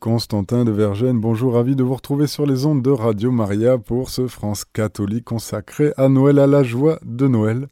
Constantin 0.00 0.64
de 0.64 0.70
Vergène, 0.70 1.20
bonjour, 1.20 1.52
ravi 1.52 1.76
de 1.76 1.82
vous 1.82 1.94
retrouver 1.94 2.26
sur 2.26 2.46
les 2.46 2.64
ondes 2.64 2.80
de 2.80 2.90
Radio 2.90 3.30
Maria 3.30 3.76
pour 3.76 4.08
ce 4.08 4.28
France 4.28 4.64
catholique 4.64 5.26
consacré 5.26 5.92
à 5.98 6.08
Noël, 6.08 6.38
à 6.38 6.46
la 6.46 6.62
joie 6.62 6.98
de 7.04 7.28
Noël. 7.28 7.68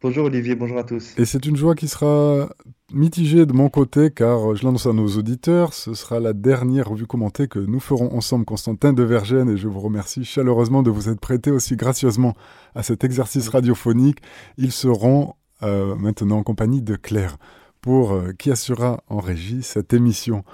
Bonjour 0.00 0.26
Olivier, 0.26 0.54
bonjour 0.54 0.78
à 0.78 0.84
tous. 0.84 1.18
Et 1.18 1.24
c'est 1.24 1.46
une 1.46 1.56
joie 1.56 1.74
qui 1.74 1.88
sera 1.88 2.48
mitigée 2.92 3.44
de 3.44 3.52
mon 3.52 3.68
côté 3.68 4.12
car 4.12 4.54
je 4.54 4.64
l'annonce 4.64 4.86
à 4.86 4.92
nos 4.92 5.08
auditeurs, 5.08 5.74
ce 5.74 5.94
sera 5.94 6.20
la 6.20 6.32
dernière 6.32 6.88
revue 6.88 7.08
commentée 7.08 7.48
que 7.48 7.58
nous 7.58 7.80
ferons 7.80 8.14
ensemble 8.14 8.44
Constantin 8.44 8.92
de 8.92 9.02
Vergène 9.02 9.50
et 9.50 9.56
je 9.56 9.66
vous 9.66 9.80
remercie 9.80 10.24
chaleureusement 10.24 10.84
de 10.84 10.90
vous 10.90 11.08
être 11.08 11.20
prêté 11.20 11.50
aussi 11.50 11.74
gracieusement 11.74 12.36
à 12.76 12.84
cet 12.84 13.02
exercice 13.02 13.48
radiophonique. 13.48 14.18
Ils 14.58 14.72
seront 14.72 15.34
euh, 15.64 15.96
maintenant 15.96 16.38
en 16.38 16.42
compagnie 16.44 16.82
de 16.82 16.94
Claire 16.94 17.36
pour 17.80 18.12
euh, 18.12 18.32
qui 18.38 18.52
assurera 18.52 19.02
en 19.08 19.18
régie 19.18 19.64
cette 19.64 19.92
émission. 19.92 20.44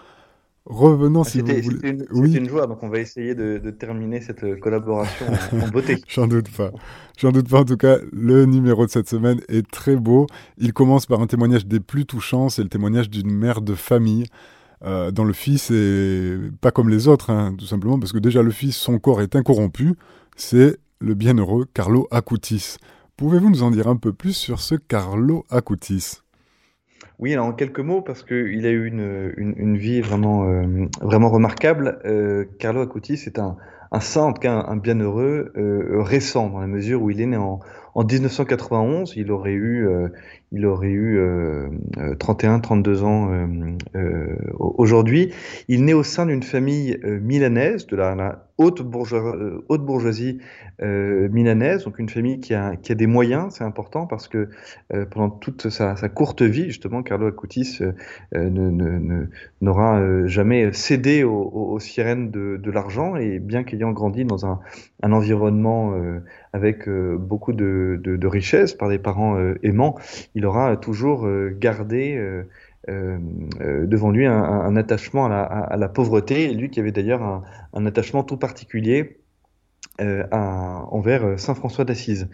Revenons 0.66 1.22
si 1.22 1.40
vous 1.40 1.46
voulez. 1.46 1.62
C'était 1.62 1.90
une, 1.90 2.06
oui. 2.10 2.34
une, 2.34 2.48
joie, 2.48 2.66
donc 2.66 2.82
on 2.82 2.88
va 2.88 2.98
essayer 2.98 3.36
de, 3.36 3.58
de 3.58 3.70
terminer 3.70 4.20
cette 4.20 4.42
euh, 4.42 4.56
collaboration 4.56 5.26
en, 5.52 5.60
en 5.60 5.68
beauté. 5.68 6.02
J'en 6.08 6.26
doute 6.26 6.50
pas. 6.50 6.72
J'en 7.16 7.30
doute 7.30 7.48
pas. 7.48 7.60
En 7.60 7.64
tout 7.64 7.76
cas, 7.76 7.98
le 8.12 8.46
numéro 8.46 8.84
de 8.84 8.90
cette 8.90 9.08
semaine 9.08 9.40
est 9.48 9.68
très 9.70 9.94
beau. 9.94 10.26
Il 10.58 10.72
commence 10.72 11.06
par 11.06 11.20
un 11.20 11.28
témoignage 11.28 11.66
des 11.66 11.78
plus 11.78 12.04
touchants. 12.04 12.48
C'est 12.48 12.64
le 12.64 12.68
témoignage 12.68 13.08
d'une 13.08 13.30
mère 13.30 13.60
de 13.60 13.74
famille. 13.74 14.26
Euh, 14.84 15.10
dont 15.10 15.24
le 15.24 15.32
fils 15.32 15.70
est 15.70 16.38
pas 16.60 16.70
comme 16.70 16.90
les 16.90 17.08
autres, 17.08 17.30
hein, 17.30 17.54
tout 17.56 17.64
simplement 17.64 17.98
parce 17.98 18.12
que 18.12 18.18
déjà 18.18 18.42
le 18.42 18.50
fils, 18.50 18.76
son 18.76 18.98
corps 18.98 19.22
est 19.22 19.34
incorrompu. 19.34 19.94
C'est 20.36 20.78
le 21.00 21.14
bienheureux 21.14 21.66
Carlo 21.72 22.06
Acutis. 22.10 22.76
Pouvez-vous 23.16 23.48
nous 23.50 23.62
en 23.62 23.70
dire 23.70 23.88
un 23.88 23.96
peu 23.96 24.12
plus 24.12 24.34
sur 24.34 24.60
ce 24.60 24.74
Carlo 24.74 25.46
Acutis? 25.48 26.18
Oui, 27.18 27.32
alors 27.32 27.46
en 27.46 27.52
quelques 27.52 27.80
mots, 27.80 28.02
parce 28.02 28.22
qu'il 28.22 28.66
a 28.66 28.70
eu 28.70 28.86
une, 28.86 29.32
une, 29.36 29.54
une 29.56 29.76
vie 29.78 30.00
vraiment, 30.02 30.44
euh, 30.44 30.86
vraiment 31.00 31.30
remarquable. 31.30 31.98
Euh, 32.04 32.44
Carlo 32.58 32.82
Acutis 32.82 33.22
est 33.26 33.38
un, 33.38 33.56
un 33.90 34.00
saint, 34.00 34.24
en 34.24 34.32
tout 34.32 34.40
cas 34.40 34.52
un, 34.52 34.76
bienheureux 34.76 35.52
euh, 35.56 36.02
récent, 36.02 36.50
dans 36.50 36.60
la 36.60 36.66
mesure 36.66 37.02
où 37.02 37.10
il 37.10 37.20
est 37.20 37.26
né 37.26 37.36
en, 37.36 37.60
en 37.94 38.04
1991. 38.04 39.14
Il 39.16 39.30
aurait 39.30 39.52
eu, 39.52 39.88
euh, 39.88 40.08
il 40.52 40.66
aurait 40.66 40.90
eu 40.90 41.18
31, 42.18 42.60
32 42.60 43.02
ans 43.02 43.30
euh, 43.94 44.36
aujourd'hui. 44.58 45.32
Il 45.68 45.84
naît 45.84 45.94
au 45.94 46.02
sein 46.02 46.26
d'une 46.26 46.42
famille 46.42 46.98
milanaise, 47.02 47.86
de 47.86 47.96
la 47.96 48.45
haute, 48.58 48.82
bourgeoisie, 48.82 49.62
haute 49.68 49.84
bourgeoisie 49.84 50.38
euh, 50.82 51.28
milanaise, 51.30 51.84
donc 51.84 51.98
une 51.98 52.08
famille 52.08 52.40
qui 52.40 52.54
a, 52.54 52.76
qui 52.76 52.92
a 52.92 52.94
des 52.94 53.06
moyens, 53.06 53.54
c'est 53.54 53.64
important 53.64 54.06
parce 54.06 54.28
que 54.28 54.48
euh, 54.94 55.04
pendant 55.06 55.30
toute 55.30 55.68
sa, 55.68 55.96
sa, 55.96 56.08
courte 56.08 56.42
vie, 56.42 56.64
justement, 56.64 57.02
Carlo 57.02 57.26
Acutis 57.26 57.78
euh, 58.34 58.50
n'aura 59.60 60.00
ne, 60.00 60.22
ne, 60.22 60.26
jamais 60.26 60.72
cédé 60.72 61.24
aux, 61.24 61.50
aux 61.50 61.80
sirènes 61.80 62.30
de, 62.30 62.58
de 62.62 62.70
l'argent 62.70 63.16
et 63.16 63.38
bien 63.38 63.64
qu'ayant 63.64 63.92
grandi 63.92 64.24
dans 64.24 64.46
un, 64.46 64.60
un 65.02 65.12
environnement 65.12 65.94
avec 66.52 66.88
beaucoup 66.88 67.52
de, 67.52 68.00
de, 68.02 68.16
de 68.16 68.26
richesses 68.26 68.74
par 68.74 68.88
des 68.88 68.98
parents 68.98 69.36
aimants, 69.62 69.96
il 70.34 70.46
aura 70.46 70.76
toujours 70.76 71.28
gardé 71.58 72.18
euh, 72.88 73.18
euh, 73.60 73.86
devant 73.86 74.10
lui 74.10 74.26
un, 74.26 74.76
attachement 74.76 75.26
à 75.26 75.76
la, 75.76 75.88
pauvreté, 75.88 76.52
lui 76.54 76.70
qui 76.70 76.80
avait 76.80 76.92
d'ailleurs 76.92 77.42
un, 77.72 77.86
attachement 77.86 78.22
tout 78.22 78.36
particulier 78.36 79.18
euh, 80.00 80.24
envers 80.30 81.38
Saint 81.38 81.54
François 81.54 81.84
d'Assise. 81.84 82.28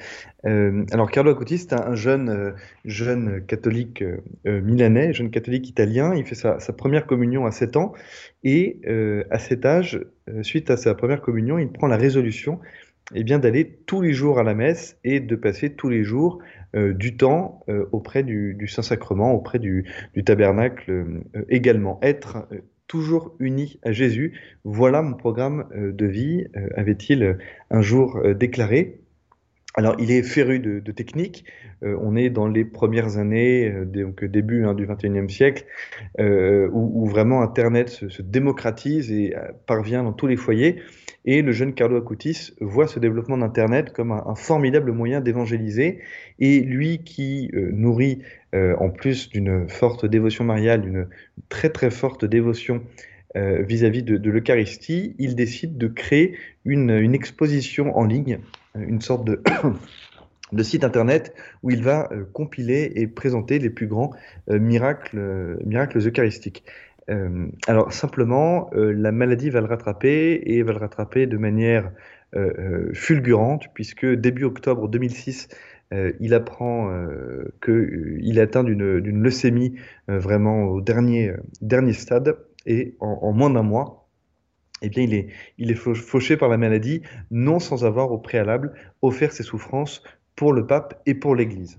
Alors 0.44 1.10
Carlo 1.10 1.30
Acutis, 1.30 1.58
c'est 1.58 1.72
un 1.72 1.94
jeune, 1.94 2.54
jeune 2.84 3.44
catholique 3.46 4.04
milanais, 4.44 5.12
jeune 5.12 5.30
catholique 5.30 5.68
italien. 5.68 6.14
Il 6.14 6.26
fait 6.26 6.34
sa, 6.34 6.60
sa, 6.60 6.72
première 6.72 7.06
communion 7.06 7.46
à 7.46 7.50
7 7.50 7.76
ans 7.76 7.92
et 8.44 8.80
à 9.30 9.38
cet 9.38 9.64
âge, 9.64 10.04
suite 10.42 10.70
à 10.70 10.76
sa 10.76 10.94
première 10.94 11.22
communion, 11.22 11.58
il 11.58 11.70
prend 11.70 11.86
la 11.86 11.96
résolution 11.96 12.60
eh 13.14 13.24
bien 13.24 13.38
d'aller 13.38 13.78
tous 13.86 14.00
les 14.00 14.12
jours 14.12 14.38
à 14.38 14.42
la 14.42 14.54
messe 14.54 14.98
et 15.04 15.20
de 15.20 15.36
passer 15.36 15.70
tous 15.70 15.88
les 15.88 16.04
jours 16.04 16.38
euh, 16.74 16.94
du 16.94 17.18
temps 17.18 17.64
euh, 17.68 17.84
auprès 17.92 18.22
du, 18.22 18.66
Saint-Sacrement, 18.66 19.32
auprès 19.32 19.58
du, 19.58 19.84
du 20.14 20.24
tabernacle 20.24 20.90
euh, 20.90 21.44
également. 21.50 21.98
Être 22.02 22.48
toujours 22.86 23.36
uni 23.40 23.78
à 23.82 23.92
Jésus, 23.92 24.40
voilà 24.64 25.02
mon 25.02 25.14
programme 25.14 25.66
de 25.74 26.06
vie, 26.06 26.46
avait-il 26.74 27.38
un 27.70 27.80
jour 27.80 28.20
déclaré. 28.34 29.01
Alors, 29.74 29.96
il 29.98 30.10
est 30.10 30.22
féru 30.22 30.58
de, 30.58 30.92
technique. 30.92 31.44
Euh, 31.82 31.96
on 32.00 32.14
est 32.14 32.28
dans 32.28 32.46
les 32.46 32.64
premières 32.64 33.16
années, 33.16 33.70
euh, 33.70 33.84
donc 33.86 34.22
début 34.24 34.66
hein, 34.66 34.74
du 34.74 34.86
21e 34.86 35.28
siècle, 35.30 35.64
euh, 36.20 36.68
où, 36.72 37.06
vraiment 37.06 37.42
Internet 37.42 37.88
se, 37.88 38.08
se, 38.10 38.20
démocratise 38.20 39.10
et 39.10 39.34
parvient 39.66 40.02
dans 40.02 40.12
tous 40.12 40.26
les 40.26 40.36
foyers. 40.36 40.82
Et 41.24 41.40
le 41.40 41.52
jeune 41.52 41.72
Carlo 41.72 41.96
Acutis 41.96 42.52
voit 42.60 42.86
ce 42.86 42.98
développement 42.98 43.38
d'Internet 43.38 43.92
comme 43.92 44.12
un, 44.12 44.34
formidable 44.34 44.92
moyen 44.92 45.20
d'évangéliser. 45.20 46.00
Et 46.38 46.60
lui 46.60 46.98
qui 46.98 47.50
nourrit, 47.54 48.22
en 48.52 48.90
plus 48.90 49.30
d'une 49.30 49.68
forte 49.68 50.04
dévotion 50.04 50.44
mariale, 50.44 50.82
d'une 50.82 51.08
très 51.48 51.70
très 51.70 51.90
forte 51.90 52.24
dévotion 52.24 52.82
vis-à-vis 53.36 54.02
-vis 54.02 54.18
de, 54.18 54.30
l'Eucharistie, 54.30 55.14
il 55.18 55.36
décide 55.36 55.78
de 55.78 55.86
créer 55.86 56.34
une, 56.64 56.90
une, 56.90 57.14
exposition 57.14 57.96
en 57.96 58.04
ligne, 58.04 58.40
une 58.74 59.00
sorte 59.00 59.26
de, 60.52 60.62
site 60.62 60.84
internet 60.84 61.34
où 61.62 61.70
il 61.70 61.82
va 61.82 62.08
euh, 62.12 62.24
compiler 62.32 62.92
et 62.96 63.06
présenter 63.06 63.58
les 63.58 63.70
plus 63.70 63.86
grands 63.86 64.10
euh, 64.50 64.58
miracles, 64.58 65.58
miracles 65.64 65.98
eucharistiques. 65.98 66.64
Euh, 67.10 67.48
alors 67.66 67.92
simplement, 67.92 68.70
euh, 68.74 68.92
la 68.92 69.12
maladie 69.12 69.50
va 69.50 69.60
le 69.60 69.66
rattraper 69.66 70.40
et 70.44 70.62
va 70.62 70.72
le 70.72 70.78
rattraper 70.78 71.26
de 71.26 71.36
manière 71.36 71.90
euh, 72.34 72.52
euh 72.58 72.94
fulgurante 72.94 73.64
puisque 73.74 74.06
début 74.06 74.44
octobre 74.44 74.88
2006, 74.88 75.48
il 76.20 76.32
apprend 76.32 76.90
qu'il 77.62 78.38
est 78.38 78.40
atteint 78.40 78.64
d'une 78.64 79.22
leucémie 79.22 79.74
vraiment 80.08 80.64
au 80.64 80.80
dernier, 80.80 81.34
dernier 81.60 81.92
stade 81.92 82.38
et 82.64 82.96
en 83.00 83.30
moins 83.34 83.50
d'un 83.50 83.62
mois, 83.62 84.01
eh 84.82 84.88
bien, 84.88 85.02
il 85.02 85.14
est, 85.14 85.28
il 85.58 85.70
est 85.70 85.74
fauché 85.74 86.36
par 86.36 86.48
la 86.48 86.56
maladie, 86.56 87.02
non 87.30 87.58
sans 87.58 87.84
avoir 87.84 88.12
au 88.12 88.18
préalable 88.18 88.74
offert 89.00 89.32
ses 89.32 89.42
souffrances 89.42 90.02
pour 90.36 90.52
le 90.52 90.66
pape 90.66 91.00
et 91.06 91.14
pour 91.14 91.34
l'Église. 91.34 91.78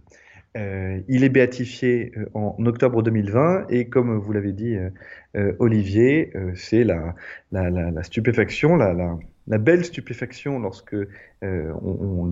Euh, 0.56 1.00
il 1.08 1.24
est 1.24 1.30
béatifié 1.30 2.12
euh, 2.16 2.26
en 2.36 2.64
octobre 2.68 3.02
2020 3.02 3.66
et 3.70 3.90
comme 3.90 4.16
vous 4.20 4.34
l'avez 4.34 4.54
dit 4.54 4.76
euh, 4.76 4.90
euh 5.36 5.54
Olivier, 5.58 6.32
euh, 6.36 6.52
c'est 6.56 6.84
la, 6.84 7.16
la, 7.52 7.72
la, 7.72 7.90
la, 7.90 8.04
stupéfaction, 8.04 8.76
la, 8.76 9.18
la, 9.48 9.58
belle 9.58 9.86
stupéfaction 9.86 10.60
lorsque 10.60 10.94
euh, 10.94 11.72
on, 11.82 12.32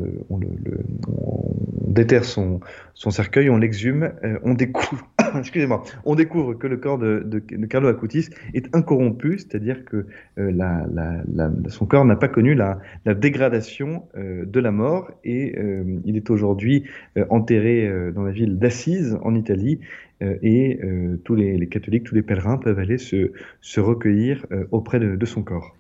déterre 1.88 2.24
son, 2.24 2.62
cercueil, 2.96 3.50
on 3.50 3.58
l'exhume, 3.58 4.14
on 4.44 4.54
découvre, 4.54 5.06
excusez-moi, 5.38 5.84
on 6.06 6.16
découvre 6.16 6.54
que 6.54 6.68
le 6.68 6.78
corps 6.78 6.98
de, 6.98 7.40
Carlo 7.70 7.90
Acutis 7.90 8.30
est 8.54 8.74
incorrompu, 8.76 9.38
c'est-à-dire 9.40 9.84
que 9.84 10.06
son 11.68 11.86
corps 11.86 12.06
n'a 12.06 12.16
pas 12.16 12.30
connu 12.30 12.56
la, 12.56 12.80
dégradation 13.06 14.04
de 14.16 14.60
la 14.60 14.72
mort 14.72 15.12
et 15.26 15.56
il 16.06 16.16
est 16.16 16.30
aujourd'hui 16.30 16.86
enterré 17.30 17.92
dans 18.14 18.24
la 18.24 18.32
ville 18.32 18.58
d'Assise 18.58 19.18
en 19.22 19.36
Italie 19.36 19.80
euh, 20.22 20.38
et 20.42 20.80
euh, 20.84 21.18
tous 21.24 21.36
les, 21.36 21.68
catholiques, 21.68 22.04
tous 22.04 22.16
les 22.16 22.22
pèlerins 22.22 22.58
peuvent 22.58 22.80
aller 22.80 22.98
se, 22.98 23.80
recueillir 23.80 24.46
euh, 24.52 24.66
auprès 24.72 25.00
de, 25.00 25.26
son 25.26 25.44
corps. 25.44 25.76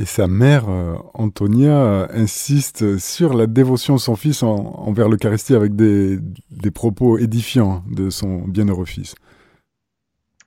Et 0.00 0.06
sa 0.06 0.28
mère, 0.28 0.64
Antonia, 1.12 2.08
insiste 2.14 2.96
sur 2.96 3.34
la 3.34 3.46
dévotion 3.46 3.96
de 3.96 4.00
son 4.00 4.16
fils 4.16 4.42
en, 4.42 4.54
envers 4.54 5.10
l'Eucharistie 5.10 5.54
avec 5.54 5.76
des, 5.76 6.18
des, 6.50 6.70
propos 6.70 7.18
édifiants 7.18 7.84
de 7.86 8.08
son 8.08 8.48
bienheureux 8.48 8.86
fils. 8.86 9.14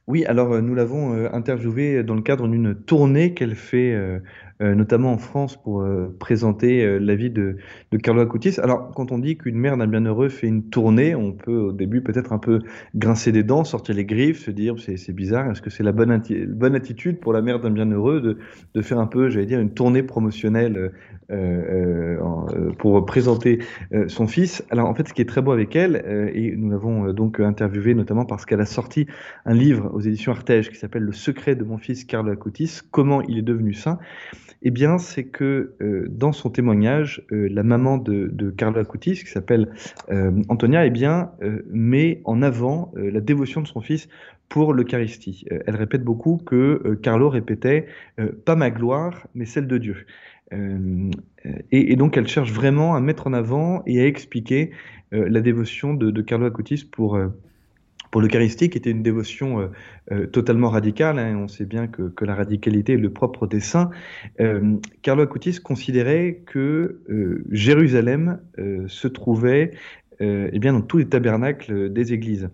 Oui, 0.07 0.25
alors 0.25 0.59
nous 0.59 0.73
l'avons 0.73 1.13
interviewé 1.31 2.01
dans 2.01 2.15
le 2.15 2.23
cadre 2.23 2.47
d'une 2.47 2.73
tournée 2.73 3.35
qu'elle 3.35 3.55
fait 3.55 3.93
euh, 3.93 4.19
notamment 4.59 5.11
en 5.11 5.17
France, 5.17 5.57
pour 5.57 5.81
euh, 5.81 6.15
présenter 6.19 6.83
euh, 6.83 6.99
la 6.99 7.15
vie 7.15 7.29
de, 7.29 7.57
Carlo 8.01 8.21
Acutis. 8.21 8.59
Alors, 8.61 8.91
quand 8.91 9.11
on 9.11 9.19
dit 9.19 9.37
qu'une 9.37 9.57
mère 9.57 9.77
d'un 9.77 9.87
bienheureux 9.87 10.29
fait 10.29 10.47
une 10.47 10.69
tournée, 10.69 11.15
on 11.15 11.31
peut 11.31 11.57
au 11.57 11.71
début 11.71 12.01
peut-être 12.01 12.33
un 12.33 12.37
peu 12.37 12.59
grincer 12.95 13.31
des 13.31 13.43
dents, 13.43 13.63
sortir 13.63 13.95
les 13.95 14.05
griffes, 14.05 14.39
se 14.39 14.51
dire 14.51 14.75
c'est 14.79 15.13
bizarre, 15.13 15.51
est-ce 15.51 15.61
que 15.61 15.69
c'est 15.69 15.83
la 15.83 15.91
bonne, 15.91 16.11
attitude 16.75 17.19
pour 17.19 17.33
la 17.33 17.41
mère 17.41 17.59
d'un 17.59 17.71
bienheureux 17.71 18.37
de, 18.73 18.81
faire 18.81 18.99
un 18.99 19.07
peu, 19.07 19.29
j'allais 19.29 19.45
dire, 19.45 19.59
une 19.59 19.73
tournée 19.73 20.03
promotionnelle 20.03 20.91
euh, 21.31 22.17
euh, 22.19 22.71
pour 22.77 23.05
présenter 23.05 23.59
euh, 23.93 24.07
son 24.07 24.27
fils? 24.27 24.63
Alors 24.69 24.87
en 24.87 24.95
fait, 24.95 25.07
ce 25.07 25.13
qui 25.13 25.21
est 25.21 25.29
très 25.29 25.41
beau 25.41 25.51
avec 25.51 25.75
elle, 25.75 26.31
et 26.33 26.55
nous 26.55 26.69
l'avons 26.71 27.13
donc 27.13 27.39
interviewé 27.39 27.93
notamment 27.93 28.25
parce 28.25 28.45
qu'elle 28.45 28.61
a 28.61 28.65
sorti 28.65 29.07
un 29.45 29.53
livre 29.53 29.89
aux 29.93 30.01
éditions 30.01 30.31
Artege 30.31 30.69
qui 30.69 30.77
s'appelle 30.77 31.03
Le 31.03 31.13
secret 31.13 31.55
de 31.55 31.63
mon 31.63 31.77
fils 31.77 32.03
Carlo 32.03 32.31
Acutis, 32.31 32.79
comment 32.91 33.21
il 33.21 33.37
est 33.37 33.43
devenu 33.43 33.73
saint. 33.73 33.99
Eh 34.61 34.71
bien, 34.71 34.97
c'est 34.97 35.25
que 35.25 35.75
dans 36.09 36.31
son 36.31 36.49
témoignage, 36.49 37.25
la 37.29 37.63
maman 37.63 37.97
de, 37.97 38.29
de 38.31 38.49
Carlo 38.49 38.79
Acutis, 38.79 39.15
qui 39.15 39.31
s'appelle 39.31 39.69
Antonia, 40.49 40.85
eh 40.85 40.89
bien, 40.89 41.31
met 41.69 42.21
en 42.25 42.41
avant 42.41 42.91
la 42.95 43.21
dévotion 43.21 43.61
de 43.61 43.67
son 43.67 43.81
fils 43.81 44.07
pour 44.49 44.73
l'Eucharistie. 44.73 45.45
elle 45.49 45.75
répète 45.75 46.03
beaucoup 46.03 46.37
que 46.37 46.99
Carlo 47.01 47.29
répétait 47.29 47.87
pas 48.45 48.55
ma 48.55 48.69
gloire, 48.69 49.27
mais 49.35 49.45
celle 49.45 49.67
de 49.67 49.77
Dieu. 49.77 50.05
Et, 51.71 51.95
donc, 51.95 52.17
elle 52.17 52.27
cherche 52.27 52.51
vraiment 52.51 52.95
à 52.95 53.01
mettre 53.01 53.27
en 53.27 53.33
avant 53.33 53.83
et 53.85 54.01
à 54.01 54.05
expliquer 54.05 54.71
la 55.11 55.41
dévotion 55.41 55.93
de, 55.93 56.11
de 56.11 56.21
Carlo 56.21 56.45
Acutis 56.45 56.85
pour 56.89 57.17
pour 58.13 58.21
l'Eucharistie, 58.21 58.69
qui 58.69 58.77
était 58.77 58.91
une 58.91 59.01
dévotion 59.01 59.59
euh, 59.59 59.67
euh, 60.11 60.27
totalement 60.27 60.69
radicale, 60.69 61.17
hein, 61.17 61.35
on 61.35 61.47
sait 61.47 61.65
bien 61.65 61.87
que, 61.87 62.13
la 62.23 62.35
radicalité 62.35 62.93
est 62.93 62.97
le 62.97 63.11
propre 63.11 63.47
des 63.47 63.59
saints, 63.59 63.89
euh, 64.39 64.75
Carlo 65.01 65.23
Acutis 65.23 65.57
considérait 65.59 66.43
que 66.45 67.01
Jérusalem 67.49 68.39
se 68.87 69.07
trouvait 69.07 69.71
eh 70.19 70.59
bien, 70.59 70.73
dans 70.73 70.81
tous 70.81 70.97
les 70.97 71.07
tabernacles 71.07 71.91
des 71.91 72.13
églises 72.13 72.49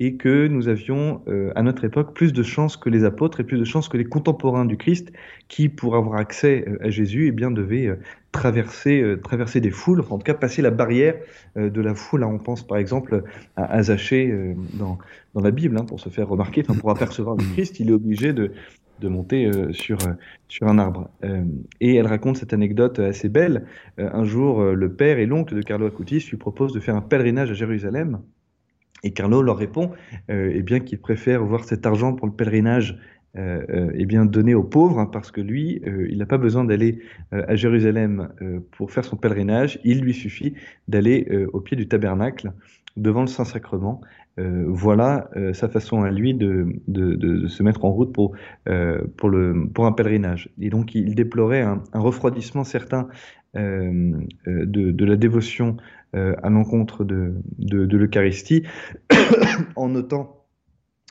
et 0.00 0.16
que 0.16 0.48
nous 0.48 0.68
avions 0.68 1.22
à 1.54 1.62
notre 1.62 1.84
époque 1.84 2.14
plus 2.14 2.32
de 2.32 2.42
chances 2.42 2.76
que 2.76 2.90
les 2.90 3.04
apôtres 3.04 3.40
et 3.40 3.44
plus 3.44 3.58
de 3.58 3.64
chances 3.64 3.88
que 3.88 3.96
les 3.96 4.04
contemporains 4.04 4.64
du 4.64 4.76
Christ 4.76 5.12
qui, 5.48 5.68
pour 5.68 5.94
avoir 5.94 6.18
accès 6.18 6.64
à 6.80 6.90
Jésus, 6.90 7.28
eh 7.28 7.32
bien, 7.32 7.50
devaient 7.50 7.96
traverser, 8.34 9.00
euh, 9.00 9.16
traverser 9.16 9.60
des 9.60 9.70
foules, 9.70 10.00
enfin, 10.00 10.16
en 10.16 10.18
tout 10.18 10.24
cas 10.24 10.34
passer 10.34 10.60
la 10.60 10.70
barrière 10.70 11.14
euh, 11.56 11.70
de 11.70 11.80
la 11.80 11.94
foule. 11.94 12.24
on 12.24 12.38
pense 12.38 12.66
par 12.66 12.78
exemple 12.78 13.22
à 13.56 13.72
Azaché 13.72 14.28
euh, 14.28 14.54
dans, 14.74 14.98
dans 15.34 15.40
la 15.40 15.52
Bible, 15.52 15.78
hein, 15.78 15.84
pour 15.84 16.00
se 16.00 16.08
faire 16.08 16.28
remarquer, 16.28 16.64
enfin, 16.68 16.78
pour 16.78 16.90
apercevoir 16.90 17.36
le 17.36 17.44
Christ, 17.54 17.78
il 17.78 17.90
est 17.90 17.92
obligé 17.92 18.32
de, 18.32 18.50
de 19.00 19.08
monter 19.08 19.50
sur, 19.72 19.98
sur 20.48 20.68
un 20.68 20.78
arbre. 20.78 21.10
et 21.80 21.96
elle 21.96 22.06
raconte 22.06 22.36
cette 22.36 22.52
anecdote 22.52 22.98
assez 22.98 23.28
belle. 23.28 23.66
un 23.98 24.24
jour, 24.24 24.62
le 24.62 24.92
père 24.92 25.18
et 25.18 25.26
l'oncle 25.26 25.54
de 25.54 25.62
Carlo 25.62 25.86
Acutis 25.86 26.26
lui 26.30 26.36
proposent 26.36 26.72
de 26.72 26.80
faire 26.80 26.96
un 26.96 27.02
pèlerinage 27.02 27.50
à 27.50 27.54
Jérusalem. 27.54 28.20
Et 29.02 29.12
Carlo 29.12 29.42
leur 29.42 29.56
répond 29.56 29.90
eh 30.28 30.62
bien 30.62 30.80
qu'il 30.80 30.98
préfère 30.98 31.44
voir 31.44 31.64
cet 31.64 31.86
argent 31.86 32.14
pour 32.14 32.26
le 32.26 32.32
pèlerinage 32.32 32.98
euh, 33.36 33.64
euh, 33.68 33.90
eh 33.94 34.06
bien 34.06 34.26
donné 34.26 34.54
aux 34.54 34.62
pauvres, 34.62 35.00
hein, 35.00 35.06
parce 35.06 35.32
que 35.32 35.40
lui, 35.40 35.82
euh, 35.88 36.06
il 36.08 36.18
n'a 36.18 36.26
pas 36.26 36.38
besoin 36.38 36.64
d'aller 36.64 37.00
à 37.32 37.56
Jérusalem 37.56 38.28
pour 38.70 38.92
faire 38.92 39.04
son 39.04 39.16
pèlerinage, 39.16 39.80
il 39.82 40.00
lui 40.00 40.14
suffit 40.14 40.54
d'aller 40.86 41.26
au 41.52 41.60
pied 41.60 41.76
du 41.76 41.88
tabernacle 41.88 42.52
devant 42.96 43.22
le 43.22 43.26
Saint-Sacrement. 43.26 44.00
Voilà 44.36 45.30
sa 45.52 45.68
façon 45.68 46.02
à 46.02 46.10
lui 46.10 46.34
de, 46.34 47.46
se 47.48 47.62
mettre 47.62 47.84
en 47.84 47.90
route 47.90 48.12
pour, 48.12 48.32
pour, 48.64 49.86
un 49.86 49.92
pèlerinage. 49.92 50.50
Et 50.60 50.70
donc 50.70 50.94
il 50.94 51.14
déplorait 51.14 51.62
un, 51.62 51.82
refroidissement 51.92 52.64
certain 52.64 53.08
de, 53.54 55.04
la 55.04 55.16
dévotion 55.16 55.76
à 56.12 56.50
l'encontre 56.50 57.04
de, 57.04 57.34
l'Eucharistie, 57.96 58.64
en 59.76 59.88
notant 59.88 60.44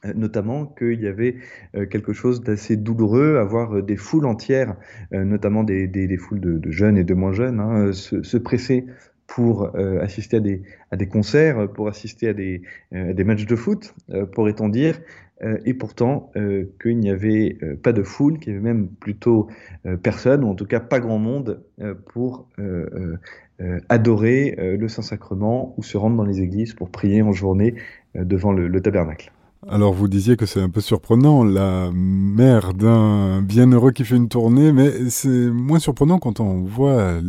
euh, 0.06 0.14
notamment 0.16 0.66
qu'il 0.66 1.02
y 1.02 1.08
avait 1.08 1.38
euh, 1.76 1.86
quelque 1.86 2.14
chose 2.14 2.42
d'assez 2.42 2.76
douloureux, 2.76 3.38
avoir 3.38 3.78
euh, 3.78 3.81
des 3.81 3.96
foules 3.96 4.26
entières, 4.26 4.76
notamment 5.12 5.64
des, 5.64 5.88
des, 5.88 6.18
foules 6.18 6.40
de, 6.40 6.72
jeunes 6.72 6.98
et 6.98 7.04
de 7.04 7.14
moins 7.14 7.31
jeunes, 7.31 7.60
hein, 7.60 7.92
se, 7.94 8.38
presser 8.38 8.86
pour 9.33 9.75
assister 10.01 10.38
à 10.38 10.39
des, 10.39 10.62
à 10.91 10.95
des 10.95 11.07
concerts, 11.07 11.68
pour 11.74 11.88
assister 11.88 12.27
à 12.30 12.33
des, 12.33 12.62
des 12.91 13.24
matchs 13.24 13.45
de 13.45 13.56
foot, 13.56 13.95
pourrait-on 14.31 14.69
dire, 14.69 15.00
et 15.65 15.74
pourtant 15.74 16.31
qu'il 16.80 17.00
n'y 17.00 17.09
avait 17.09 17.57
pas 17.81 17.94
de 17.94 18.03
foule, 18.03 18.38
qu'il 18.38 18.53
y 18.53 18.56
avait 18.56 18.63
même 18.63 18.89
plutôt 18.89 19.47
personne, 20.03 20.44
ou 20.44 20.50
en 20.50 20.56
tout 20.56 20.68
cas 20.68 20.80
pas 20.80 21.00
grand 21.00 21.18
monde, 21.18 21.63
pour 22.13 22.47
adorer 23.89 24.56
le 24.57 24.88
Saint-Sacrement 24.88 25.74
ou 25.77 25.83
se 25.83 25.97
rendre 25.97 26.15
dans 26.15 26.25
les 26.25 26.41
églises 26.41 26.75
pour 26.75 26.91
prier 26.91 27.24
en 27.24 27.31
journée 27.31 27.74
devant 28.13 28.53
le 28.53 28.81
tabernacle. 28.81 29.31
Alors 29.69 29.94
vous 29.94 30.07
disiez 30.07 30.36
que 30.36 30.45
c'est 30.45 30.62
un 30.62 30.69
peu 30.69 30.81
surprenant, 30.81 31.44
la 31.44 31.89
mère 31.94 32.74
d'un 32.74 33.42
bienheureux 33.42 33.92
qui 33.92 34.04
fait 34.04 34.15
une 34.15 34.27
tournée, 34.27 34.71
mais 34.71 35.10
c'est 35.10 35.50
moins 35.50 35.80
surprenant 35.80 36.19
quand 36.19 36.39
on 36.39 36.63
voit 36.63 37.19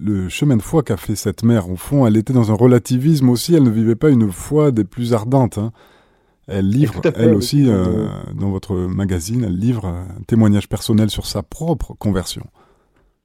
le 0.00 0.28
chemin 0.28 0.56
de 0.56 0.62
foi 0.62 0.82
qu'a 0.82 0.96
fait 0.96 1.16
cette 1.16 1.42
mère. 1.42 1.70
Au 1.70 1.76
fond, 1.76 2.06
elle 2.06 2.16
était 2.16 2.32
dans 2.32 2.52
un 2.52 2.54
relativisme 2.54 3.28
aussi, 3.28 3.54
elle 3.54 3.64
ne 3.64 3.70
vivait 3.70 3.96
pas 3.96 4.10
une 4.10 4.30
foi 4.30 4.70
des 4.70 4.84
plus 4.84 5.12
ardentes. 5.12 5.58
Hein. 5.58 5.72
Elle 6.46 6.68
livre, 6.68 7.00
elle 7.16 7.34
aussi, 7.34 7.68
euh, 7.68 8.06
dans 8.34 8.50
votre 8.50 8.76
magazine, 8.76 9.42
elle 9.44 9.56
livre 9.56 9.86
un 9.86 10.06
témoignage 10.28 10.68
personnel 10.68 11.10
sur 11.10 11.26
sa 11.26 11.42
propre 11.42 11.94
conversion. 11.98 12.46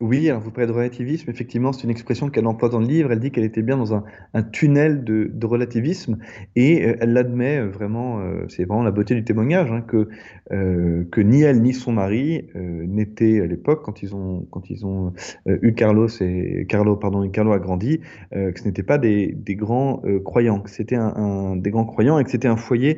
Oui, 0.02 0.28
alors 0.30 0.42
vous 0.42 0.50
parlez 0.50 0.66
de 0.66 0.72
relativisme, 0.72 1.30
effectivement, 1.30 1.74
c'est 1.74 1.84
une 1.84 1.92
expression 1.92 2.32
qu'elle 2.32 2.48
emploie 2.48 2.70
dans 2.70 2.80
le 2.80 2.88
livre. 2.88 3.12
Elle 3.12 3.20
dit 3.20 3.30
qu'elle 3.30 3.44
était 3.44 3.62
bien 3.62 3.78
dans 3.78 3.94
un, 3.94 4.04
un 4.34 4.42
tunnel 4.42 5.04
de, 5.04 5.46
relativisme 5.46 6.18
et 6.56 6.84
euh, 6.84 6.96
elle 7.00 7.14
l'admet 7.14 7.60
euh, 7.60 7.68
vraiment, 7.68 8.20
euh, 8.20 8.46
c'est 8.48 8.66
vraiment 8.66 8.82
la 8.82 8.90
beauté 8.90 9.14
du 9.14 9.24
témoignage, 9.24 9.72
hein, 9.72 9.82
que, 9.82 10.10
que 10.50 11.22
ni 11.22 11.44
elle 11.44 11.62
ni 11.62 11.74
son 11.74 11.92
mari 11.94 12.48
n'étaient 12.56 13.42
à 13.42 13.46
l'époque, 13.46 13.84
quand 13.84 14.02
ils 14.02 14.16
ont, 14.16 14.48
quand 14.50 14.70
ils 14.72 14.86
ont 14.86 15.14
eu 15.46 15.74
Carlos 15.74 16.10
et 16.20 16.66
Carlo, 16.68 16.98
pardon, 16.98 17.24
et 17.24 17.30
Carlo 17.30 17.54
a 17.54 17.60
grandi, 17.60 18.02
que 18.32 18.60
ce 18.60 18.66
n'étaient 18.66 18.84
pas 18.84 18.98
des, 18.98 19.36
grands 19.50 20.02
croyants, 20.26 20.60
que 20.60 20.70
c'était 20.70 20.98
un, 20.98 21.14
un, 21.16 21.56
des 21.56 21.70
grands 21.70 21.86
croyants 21.86 22.20
et 22.20 22.24
que 22.26 22.32
c'était 22.32 22.50
un 22.50 22.58
foyer 22.58 22.98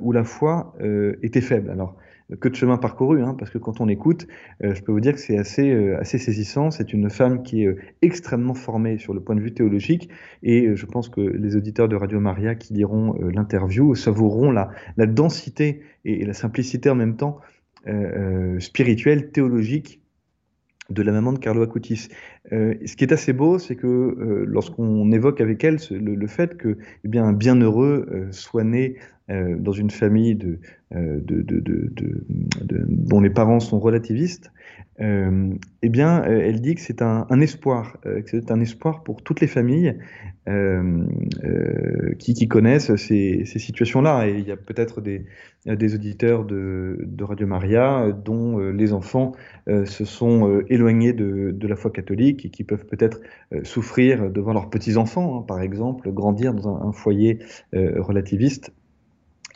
où 0.00 0.10
la 0.10 0.24
foi 0.24 0.74
était 1.22 1.40
faible. 1.40 1.70
Alors, 1.70 1.96
que 2.40 2.48
de 2.48 2.54
chemin 2.54 2.78
parcouru, 2.78 3.22
hein, 3.22 3.34
parce 3.38 3.50
que 3.50 3.58
quand 3.58 3.80
on 3.80 3.88
écoute, 3.88 4.26
euh, 4.62 4.74
je 4.74 4.82
peux 4.82 4.92
vous 4.92 5.00
dire 5.00 5.14
que 5.14 5.20
c'est 5.20 5.38
assez, 5.38 5.70
euh, 5.70 6.00
assez 6.00 6.18
saisissant. 6.18 6.70
C'est 6.70 6.92
une 6.92 7.10
femme 7.10 7.42
qui 7.42 7.64
est 7.64 7.66
euh, 7.66 7.76
extrêmement 8.02 8.54
formée 8.54 8.98
sur 8.98 9.14
le 9.14 9.20
point 9.20 9.34
de 9.34 9.40
vue 9.40 9.54
théologique, 9.54 10.08
et 10.42 10.74
je 10.74 10.86
pense 10.86 11.08
que 11.08 11.20
les 11.20 11.56
auditeurs 11.56 11.88
de 11.88 11.96
Radio 11.96 12.20
Maria 12.20 12.54
qui 12.54 12.74
liront 12.74 13.14
l'interview 13.32 13.94
savoureront 13.94 14.50
la, 14.50 14.70
la 14.96 15.06
densité 15.06 15.82
et, 16.04 16.24
la 16.24 16.34
simplicité 16.34 16.90
en 16.90 16.94
même 16.94 17.16
temps 17.16 17.38
spirituelle, 18.60 19.32
théologique 19.32 20.00
de 20.90 21.02
la 21.02 21.12
maman 21.12 21.32
de 21.32 21.38
Carlo 21.38 21.62
Acutis. 21.62 22.08
Ce 22.50 22.96
qui 22.96 23.04
est 23.04 23.12
assez 23.12 23.32
beau, 23.32 23.58
c'est 23.58 23.76
que 23.76 24.44
lorsqu'on 24.46 25.10
évoque 25.12 25.40
avec 25.40 25.62
elle 25.64 25.78
le, 25.90 26.26
fait 26.26 26.56
que 26.56 26.76
eh 27.04 27.08
bien, 27.08 27.24
un 27.24 27.32
bienheureux 27.32 28.28
soit 28.30 28.64
né 28.64 28.96
euh, 29.30 29.56
dans 29.56 29.72
une 29.72 29.90
famille 29.90 30.36
euh, 30.94 31.20
dont 32.88 33.20
les 33.20 33.30
parents 33.30 33.60
sont 33.60 33.78
relativistes, 33.78 34.50
euh, 35.00 35.54
eh 35.82 35.88
bien, 35.88 36.24
elle 36.24 36.60
dit 36.60 36.74
que 36.74 36.80
c'est 36.80 37.02
un, 37.02 37.40
espoir, 37.40 37.98
que 38.02 38.26
c'est 38.26 38.50
un 38.50 38.60
espoir 38.60 39.04
pour 39.04 39.22
toutes 39.22 39.40
les 39.40 39.46
familles 39.46 39.96
qui, 42.18 42.48
connaissent 42.48 42.94
ces, 42.96 43.44
situations-là. 43.44 44.26
Et 44.26 44.38
il 44.38 44.46
y 44.46 44.50
a 44.50 44.56
peut-être 44.56 45.00
des, 45.00 45.24
auditeurs 45.66 46.44
de, 46.44 46.98
Radio 47.20 47.46
Maria 47.46 48.10
dont 48.12 48.58
les 48.58 48.92
enfants 48.92 49.32
se 49.66 50.04
sont 50.04 50.62
éloignés 50.68 51.12
de, 51.12 51.66
la 51.66 51.76
foi 51.76 51.90
catholique 51.90 52.31
et 52.44 52.50
qui 52.50 52.64
peuvent 52.64 52.86
peut-être 52.86 53.20
souffrir 53.62 54.30
devant 54.30 54.52
leurs 54.52 54.70
petits-enfants, 54.70 55.38
hein, 55.38 55.44
par 55.46 55.60
exemple, 55.60 56.10
grandir 56.10 56.54
dans 56.54 56.68
un, 56.68 56.92
foyer 56.92 57.38
relativiste 57.72 58.72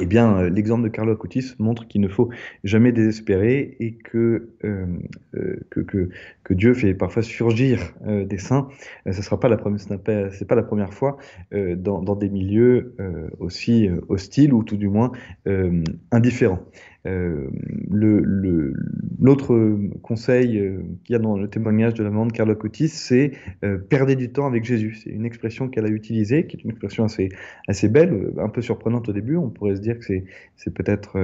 eh 0.00 0.06
bien, 0.06 0.36
euh, 0.38 0.50
l'exemple 0.50 0.84
de 0.84 0.88
Carlo 0.88 1.12
Acutis 1.12 1.54
montre 1.58 1.86
qu'il 1.88 2.00
ne 2.00 2.08
faut 2.08 2.28
jamais 2.64 2.92
désespérer 2.92 3.76
et 3.80 3.92
que, 3.92 4.50
euh, 4.64 4.86
euh, 5.34 5.60
que, 5.70 6.54
Dieu 6.54 6.74
fait 6.74 6.94
parfois 6.94 7.22
surgir 7.22 7.92
des 8.06 8.38
saints. 8.38 8.68
ce 9.04 9.20
sera 9.20 9.38
pas 9.38 9.48
la 9.48 9.56
première, 9.56 10.94
fois 10.94 11.18
dans, 11.50 12.14
des 12.14 12.28
milieux 12.28 12.94
aussi 13.40 13.90
hostiles 14.08 14.52
ou 14.54 14.62
tout 14.62 14.76
du 14.76 14.88
moins 14.88 15.10
indifférents. 16.12 16.60
Euh, 17.06 17.48
l'autre 19.20 19.78
conseil 20.02 20.58
euh, 20.58 20.82
qu'il 21.04 21.14
y 21.14 21.16
a 21.16 21.18
dans 21.18 21.36
le 21.36 21.48
témoignage 21.48 21.94
de 21.94 22.02
la 22.02 22.10
maman 22.10 22.26
de 22.26 22.32
Carlo 22.32 22.54
Cotis, 22.54 22.88
c'est 22.88 23.32
euh, 23.64 23.78
perdez 23.78 24.16
du 24.16 24.30
temps 24.30 24.46
avec 24.46 24.64
Jésus. 24.64 24.98
C'est 25.02 25.10
une 25.10 25.24
expression 25.24 25.68
qu'elle 25.68 25.86
a 25.86 25.88
utilisée, 25.88 26.46
qui 26.46 26.56
est 26.56 26.64
une 26.64 26.70
expression 26.70 27.04
assez, 27.04 27.28
assez 27.68 27.88
belle, 27.88 28.32
un 28.38 28.48
peu 28.48 28.60
surprenante 28.60 29.08
au 29.08 29.12
début. 29.12 29.36
On 29.36 29.50
pourrait 29.50 29.76
se 29.76 29.80
dire 29.80 29.98
que 29.98 30.04
c'est 30.04 30.74
peut-être 30.74 31.16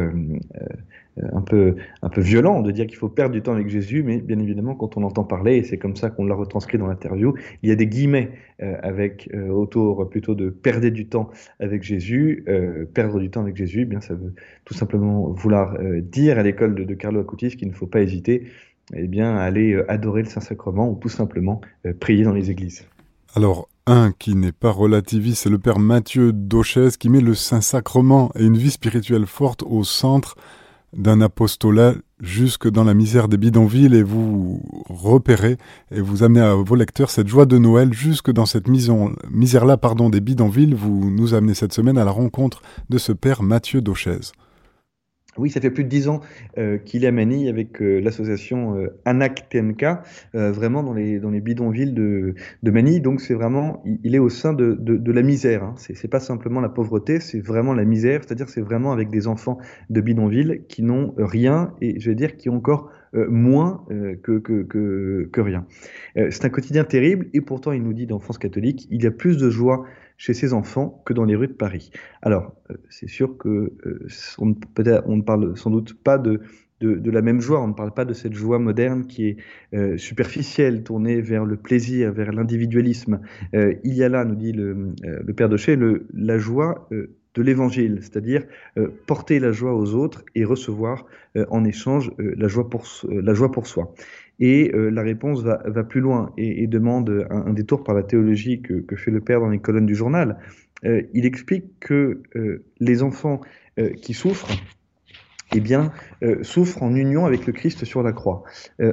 un 1.21 1.41
peu, 1.43 1.77
un 2.03 2.09
peu 2.09 2.21
violent 2.21 2.63
de 2.63 2.71
dire 2.71 2.87
qu'il 2.87 2.97
faut 2.97 3.09
perdre 3.09 3.35
du 3.35 3.43
temps 3.43 3.53
avec 3.53 3.69
Jésus, 3.69 4.03
mais 4.03 4.19
bien 4.19 4.39
évidemment, 4.39 4.75
quand 4.75 4.97
on 4.97 5.03
entend 5.03 5.25
parler, 5.25 5.57
et 5.57 5.63
c'est 5.63 5.79
comme 5.79 5.97
ça 5.97 6.11
qu'on 6.11 6.25
l'a 6.25 6.35
retranscrit 6.35 6.79
dans 6.79 6.87
l'interview, 6.87 7.35
il 7.63 7.69
y 7.69 7.73
a 7.73 7.75
des 7.75 7.87
guillemets 7.87 8.31
euh, 8.63 8.77
avec 8.83 9.29
euh, 9.35 9.49
autour 9.49 10.09
plutôt 10.09 10.35
de 10.35 10.49
perdre 10.49 10.89
du 10.89 11.07
temps 11.07 11.31
avec 11.61 11.83
Jésus. 11.83 12.45
perdre 12.95 13.21
du 13.21 13.31
temps 13.31 13.43
avec 13.43 13.57
Jésus, 13.57 13.83
eh 13.83 13.85
bien 13.85 14.01
ça 14.01 14.15
veut 14.15 14.35
tout 14.65 14.75
simplement 14.75 15.29
vouloir 15.31 15.77
dire 16.03 16.39
à 16.39 16.43
l'école 16.43 16.75
de, 16.75 16.95
Carlo 16.95 17.21
Acutis 17.21 17.57
qu'il 17.57 17.69
ne 17.69 17.75
faut 17.75 17.87
pas 17.87 18.01
hésiter 18.01 18.49
eh 18.95 19.07
bien, 19.07 19.37
à 19.37 19.43
aller 19.43 19.81
adorer 19.89 20.23
le 20.23 20.29
Saint-Sacrement 20.29 20.91
ou 20.91 20.97
tout 20.97 21.09
simplement 21.09 21.61
prier 22.01 22.25
dans 22.25 22.33
les 22.33 22.51
églises. 22.51 22.87
Alors, 23.35 23.69
un 23.87 24.13
qui 24.13 24.35
n'est 24.35 24.53
pas 24.53 24.71
relativiste, 24.71 25.43
c'est 25.43 25.51
le 25.51 25.59
Père 25.59 25.79
Mathieu 25.79 26.33
Dauchez 26.33 26.91
qui 26.99 27.09
met 27.09 27.21
le 27.21 27.35
Saint-Sacrement 27.35 28.31
et 28.39 28.45
une 28.45 28.57
vie 28.57 28.71
spirituelle 28.71 29.27
forte 29.27 29.63
au 29.63 29.85
centre 29.85 30.37
d'un 30.97 31.21
apostolat 31.21 31.95
jusque 32.21 32.69
dans 32.69 32.85
la 32.85 32.95
misère 32.95 33.29
des 33.29 33.37
bidonvilles 33.37 33.95
et 33.95 34.03
vous 34.03 34.63
repérez 34.89 35.57
et 35.91 36.01
vous 36.01 36.23
amenez 36.23 36.41
à 36.41 36.55
vos 36.55 36.75
lecteurs 36.75 37.11
cette 37.11 37.29
joie 37.29 37.47
de 37.47 37.59
Noël 37.59 37.93
jusque 37.93 38.31
dans 38.31 38.47
cette 38.47 38.69
misère-là 38.69 39.77
pardon, 39.77 40.11
des 40.11 40.21
bidonvilles. 40.21 40.75
Vous 40.75 41.11
nous 41.11 41.35
amenez 41.35 41.55
cette 41.55 41.73
semaine 41.73 41.99
à 41.99 42.05
la 42.05 42.11
rencontre 42.11 42.63
de 42.91 42.99
ce 42.99 43.13
père 43.13 43.43
Mathieu 43.43 43.81
Dauchez. 43.81 44.33
Oui, 45.39 45.49
ça 45.49 45.63
fait 45.63 45.71
plus 45.71 45.85
de 45.85 45.89
dix 45.89 46.09
ans 46.09 46.21
euh, 46.59 46.77
qu'il 46.77 47.05
est 47.05 47.07
à 47.07 47.13
Manille 47.13 47.49
avec 47.49 47.81
euh, 47.81 48.01
l'association 48.01 48.77
euh, 48.77 48.89
ANAC 49.07 49.49
TNK, 49.49 49.85
euh, 50.35 50.53
vraiment 50.53 50.83
dans 50.83 50.93
les, 50.93 51.19
bidonvilles 51.41 51.95
de, 51.95 52.35
Manille. 52.63 53.01
Donc 53.01 53.23
c'est 53.23 53.33
vraiment, 53.33 53.83
il, 54.05 54.15
est 54.15 54.19
au 54.19 54.29
sein 54.29 54.53
de, 54.53 54.77
la 55.11 55.23
misère. 55.23 55.65
Hein. 55.65 55.75
C'est 55.79 56.09
pas 56.09 56.21
simplement 56.21 56.61
la 56.61 56.69
pauvreté, 56.69 57.19
c'est 57.19 57.41
vraiment 57.41 57.73
la 57.73 57.85
misère. 57.85 58.21
C'est-à-dire 58.23 58.51
c'est 58.51 58.61
vraiment 58.61 58.93
avec 58.93 59.09
des 59.09 59.27
enfants 59.27 59.57
de 59.89 60.01
bidonvilles 60.03 60.65
qui 60.69 60.83
n'ont 60.83 61.15
rien 61.17 61.73
et 61.81 61.99
je 61.99 62.11
vais 62.11 62.15
dire 62.15 62.37
qui 62.37 62.51
ont 62.51 62.57
encore 62.57 62.91
moins 63.15 63.85
que, 64.23 65.41
rien. 65.41 65.67
c'est 66.15 66.45
un 66.47 66.49
quotidien 66.49 66.85
terrible 66.85 67.29
et 67.35 67.43
pourtant 67.43 67.73
il 67.73 67.83
nous 67.83 67.93
dit 67.93 68.07
dans 68.07 68.19
France 68.19 68.39
catholique, 68.39 68.87
il 68.91 69.03
y 69.03 69.07
a 69.07 69.11
plus 69.11 69.37
de 69.37 69.51
joie 69.51 69.85
chez 70.17 70.35
ses 70.35 70.53
enfants 70.53 71.03
que 71.05 71.13
dans 71.13 71.25
les 71.25 71.37
rues 71.37 71.49
de 71.49 71.53
Paris. 71.53 71.91
Alors, 72.23 72.55
euh, 72.71 72.75
c'est 72.91 73.09
sûr 73.09 73.37
que 73.37 73.73
euh, 73.87 74.07
on, 74.39 74.55
on, 75.07 75.17
ne 75.17 75.23
parle 75.23 75.57
sans 75.57 75.71
doute 75.71 75.95
pas 75.95 76.19
de, 76.19 76.41
de, 76.81 77.11
la 77.11 77.23
même 77.23 77.41
joie, 77.41 77.63
on 77.63 77.69
ne 77.69 77.75
parle 77.75 77.95
pas 77.95 78.05
de 78.05 78.13
cette 78.13 78.35
joie 78.35 78.59
moderne 78.59 79.07
qui 79.07 79.29
est 79.29 79.37
euh, 79.75 79.97
superficielle, 79.97 80.83
tournée 80.83 81.21
vers 81.21 81.45
le 81.45 81.57
plaisir, 81.57 82.13
vers 82.13 82.33
l'individualisme. 82.33 83.21
il 83.53 83.95
y 83.95 84.03
a 84.03 84.09
là, 84.09 84.25
nous 84.25 84.35
dit 84.35 84.53
le, 84.53 84.95
le 85.03 85.33
Père 85.33 85.49
Daucher, 85.49 85.77
le, 85.77 86.07
la 86.13 86.39
joie 86.39 86.89
de 87.35 87.43
l'évangile, 87.43 87.99
c'est-à-dire 88.01 88.45
porter 89.07 89.39
la 89.39 89.53
joie 89.53 89.75
aux 89.75 89.95
autres 89.95 90.25
et 90.35 90.45
recevoir 90.45 91.07
en 91.49 91.65
échange 91.65 92.13
la, 92.19 92.47
joie 92.47 92.69
pour, 92.69 92.85
la 93.09 93.33
joie 93.33 93.51
pour 93.51 93.67
soi. 93.67 93.95
Et 94.43 94.73
euh, 94.75 94.91
la 94.91 95.03
réponse 95.03 95.43
va, 95.43 95.85
plus 95.85 96.01
loin 96.01 96.33
et, 96.37 96.67
demande 96.67 97.27
un, 97.31 97.53
détour 97.53 97.85
par 97.85 97.95
la 97.95 98.03
théologie 98.03 98.61
que, 98.61 98.97
fait 98.97 99.13
le 99.13 99.21
Père 99.21 99.41
dans 99.41 99.49
les 99.49 99.61
colonnes 99.61 99.87
du 99.87 99.95
journal. 99.95 100.39
Euh, 100.85 101.03
il 101.15 101.27
explique 101.27 101.79
que 101.79 102.23
euh, 102.35 102.65
les 102.81 103.05
enfants 103.05 103.41
euh, 103.79 103.91
qui 103.91 104.15
souffrent, 104.15 104.51
eh 105.55 105.61
bien, 105.61 105.93
euh, 106.23 106.43
en 106.81 106.95
union 106.95 107.27
avec 107.27 107.47
le 107.47 107.53
Christ 107.53 107.85
sur 107.85 108.03
la 108.03 108.13
croix. 108.13 108.45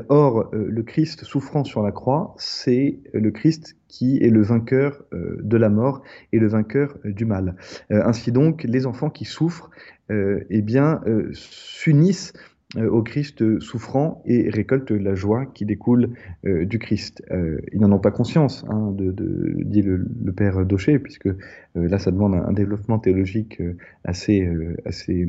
or, 0.10 0.50
le 0.52 0.84
Christ 0.84 1.24
souffrant 1.24 1.64
sur 1.64 1.82
la 1.84 1.92
croix, 1.92 2.34
c'est 2.38 3.00
le 3.14 3.32
Christ 3.32 3.76
qui 3.88 4.18
est 4.18 4.30
le 4.30 4.42
vainqueur 4.42 5.04
de 5.12 5.58
la 5.58 5.70
mort 5.70 6.02
et 6.32 6.40
le 6.40 6.48
vainqueur 6.48 6.98
du 7.04 7.26
mal. 7.26 7.56
ainsi 7.90 8.32
donc, 8.32 8.64
les 8.64 8.86
enfants 8.86 9.10
qui 9.10 9.26
souffrent, 9.26 9.70
eh 10.10 10.62
bien, 10.62 11.02
s'unissent 11.34 12.34
euh, 12.36 12.40
au 12.78 13.02
Christ 13.02 13.60
souffrant 13.60 14.22
et 14.26 14.50
récolte 14.50 14.92
la 14.92 15.16
joie 15.16 15.48
qui 15.48 15.66
découle 15.66 16.12
euh, 16.46 16.66
du 16.66 16.78
Christ. 16.78 17.24
Euh, 17.32 17.60
ils 17.74 17.80
n'en 17.80 17.92
ont 17.92 18.00
pas 18.00 18.12
conscience, 18.12 18.64
hein, 18.70 18.96
dit 18.96 19.82
le, 19.82 20.06
père 20.34 20.64
Daucher, 20.66 21.00
puisque 21.00 21.26
euh, 21.26 21.36
là 21.74 21.98
ça 21.98 22.12
demande 22.12 22.36
un, 22.36 22.54
développement 22.54 23.00
théologique 23.00 23.60
euh, 23.60 23.76
assez, 24.04 24.48
assez, 24.86 25.28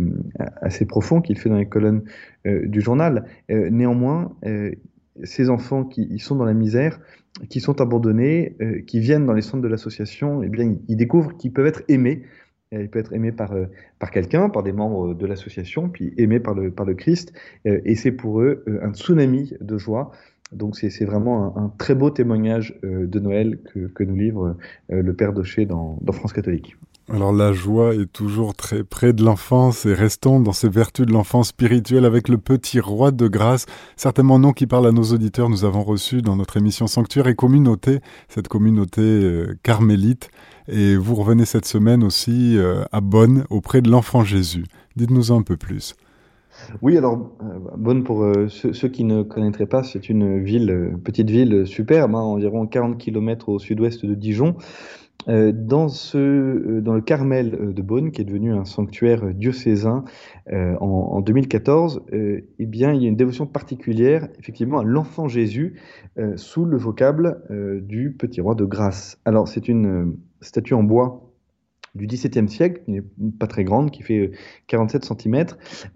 assez 0.60 0.84
profond 0.84 1.22
qu'il 1.22 1.38
fait 1.38 1.48
dans 1.48 1.56
les 1.56 1.68
colonnes 1.68 2.02
du 2.44 2.80
journal. 2.80 3.26
néanmoins, 3.48 4.34
ces 5.24 5.50
enfants 5.50 5.84
qui 5.84 6.18
sont 6.18 6.36
dans 6.36 6.44
la 6.44 6.54
misère, 6.54 7.00
qui 7.48 7.60
sont 7.60 7.80
abandonnés, 7.80 8.56
qui 8.86 9.00
viennent 9.00 9.26
dans 9.26 9.34
les 9.34 9.42
centres 9.42 9.62
de 9.62 9.68
l'association, 9.68 10.42
eh 10.42 10.48
bien 10.48 10.76
ils 10.88 10.96
découvrent 10.96 11.36
qu'ils 11.36 11.52
peuvent 11.52 11.66
être 11.66 11.82
aimés 11.88 12.22
il 12.72 12.88
peut 12.88 12.98
être 12.98 13.12
aimé 13.12 13.32
par, 13.32 13.52
euh, 13.52 13.66
par 13.98 14.10
quelqu'un, 14.10 14.48
par 14.48 14.62
des 14.62 14.72
membres 14.72 15.14
de 15.14 15.26
l'association, 15.26 15.88
puis 15.88 16.14
aimé 16.16 16.38
par 16.40 16.54
le, 16.54 16.70
par 16.70 16.86
le 16.86 16.94
Christ. 16.94 17.32
Euh, 17.66 17.80
et 17.84 17.96
c'est 17.96 18.12
pour 18.12 18.40
eux 18.40 18.62
euh, 18.68 18.80
un 18.82 18.92
tsunami 18.92 19.54
de 19.60 19.78
joie. 19.78 20.12
Donc 20.52 20.76
c'est 20.76 21.04
vraiment 21.04 21.56
un, 21.56 21.64
un, 21.64 21.68
très 21.78 21.94
beau 21.94 22.10
témoignage 22.10 22.76
de 22.82 23.18
Noël 23.20 23.60
que, 23.72 23.86
que 23.86 24.02
nous 24.02 24.16
livre 24.16 24.56
le 24.88 25.14
Père 25.14 25.32
Daucher 25.32 25.64
dans, 25.64 25.96
dans 26.00 26.12
France 26.12 26.32
catholique. 26.32 26.76
Alors 27.12 27.32
la 27.32 27.52
joie 27.52 27.96
est 27.96 28.06
toujours 28.06 28.54
très 28.54 28.84
près 28.84 29.12
de 29.12 29.24
l'enfance 29.24 29.84
et 29.84 29.94
restons 29.94 30.38
dans 30.38 30.52
ces 30.52 30.68
vertus 30.68 31.06
de 31.06 31.12
l'enfance 31.12 31.48
spirituelle 31.48 32.04
avec 32.04 32.28
le 32.28 32.38
petit 32.38 32.78
roi 32.78 33.10
de 33.10 33.26
grâce, 33.26 33.66
certainement 33.96 34.38
nom 34.38 34.52
qui 34.52 34.68
parle 34.68 34.86
à 34.86 34.92
nos 34.92 35.02
auditeurs. 35.02 35.48
Nous 35.48 35.64
avons 35.64 35.82
reçu 35.82 36.22
dans 36.22 36.36
notre 36.36 36.56
émission 36.56 36.86
Sanctuaire 36.86 37.26
et 37.26 37.34
Communauté, 37.34 37.98
cette 38.28 38.46
communauté 38.46 39.00
euh, 39.00 39.58
carmélite, 39.64 40.30
et 40.68 40.94
vous 40.94 41.16
revenez 41.16 41.46
cette 41.46 41.66
semaine 41.66 42.04
aussi 42.04 42.56
euh, 42.56 42.84
à 42.92 43.00
Bonn 43.00 43.44
auprès 43.50 43.82
de 43.82 43.90
l'enfant 43.90 44.22
Jésus. 44.22 44.66
Dites-nous 44.94 45.32
un 45.32 45.42
peu 45.42 45.56
plus. 45.56 45.96
Oui, 46.80 46.96
alors 46.96 47.32
euh, 47.42 47.58
Bonn, 47.76 48.04
pour 48.04 48.24
ceux, 48.48 48.88
qui 48.88 49.02
ne 49.02 49.24
connaîtraient 49.24 49.66
pas, 49.66 49.82
c'est 49.82 50.10
une 50.10 50.44
ville, 50.44 50.92
petite 51.02 51.28
ville 51.28 51.66
superbe, 51.66 52.14
hein, 52.14 52.20
environ 52.20 52.68
40 52.68 52.98
km 52.98 53.48
au 53.48 53.58
sud-ouest 53.58 54.06
de 54.06 54.14
Dijon. 54.14 54.54
Euh, 55.28 55.52
dans, 55.52 55.88
ce, 55.88 56.18
euh, 56.18 56.80
dans 56.80 56.94
le 56.94 57.00
Carmel 57.00 57.74
de 57.74 57.82
Bonn, 57.82 58.10
qui 58.10 58.22
est 58.22 58.24
devenu 58.24 58.52
un 58.52 58.64
sanctuaire 58.64 59.34
diocésain 59.34 60.04
euh, 60.52 60.76
en, 60.80 60.86
en, 60.86 61.20
2014, 61.20 62.02
eh 62.12 62.66
bien, 62.66 62.92
il 62.92 63.02
y 63.02 63.06
a 63.06 63.08
une 63.08 63.16
dévotion 63.16 63.46
particulière, 63.46 64.28
effectivement, 64.38 64.78
à 64.78 64.84
l'enfant 64.84 65.28
Jésus, 65.28 65.80
sous 66.36 66.64
le 66.64 66.76
vocable 66.76 67.42
du 67.82 68.12
petit 68.12 68.40
roi 68.40 68.54
de 68.54 68.64
grâce. 68.64 69.18
Alors, 69.24 69.48
c'est 69.48 69.68
une 69.68 70.16
statue 70.40 70.74
en 70.74 70.82
bois 70.82 71.29
du 71.94 72.06
XVIIe 72.06 72.48
siècle, 72.48 72.82
qui 72.84 72.92
n'est 72.92 73.02
pas 73.38 73.46
très 73.46 73.64
grande, 73.64 73.90
qui 73.90 74.02
fait 74.02 74.30
47 74.68 75.02
euh, 75.10 75.14
cm, 75.18 75.46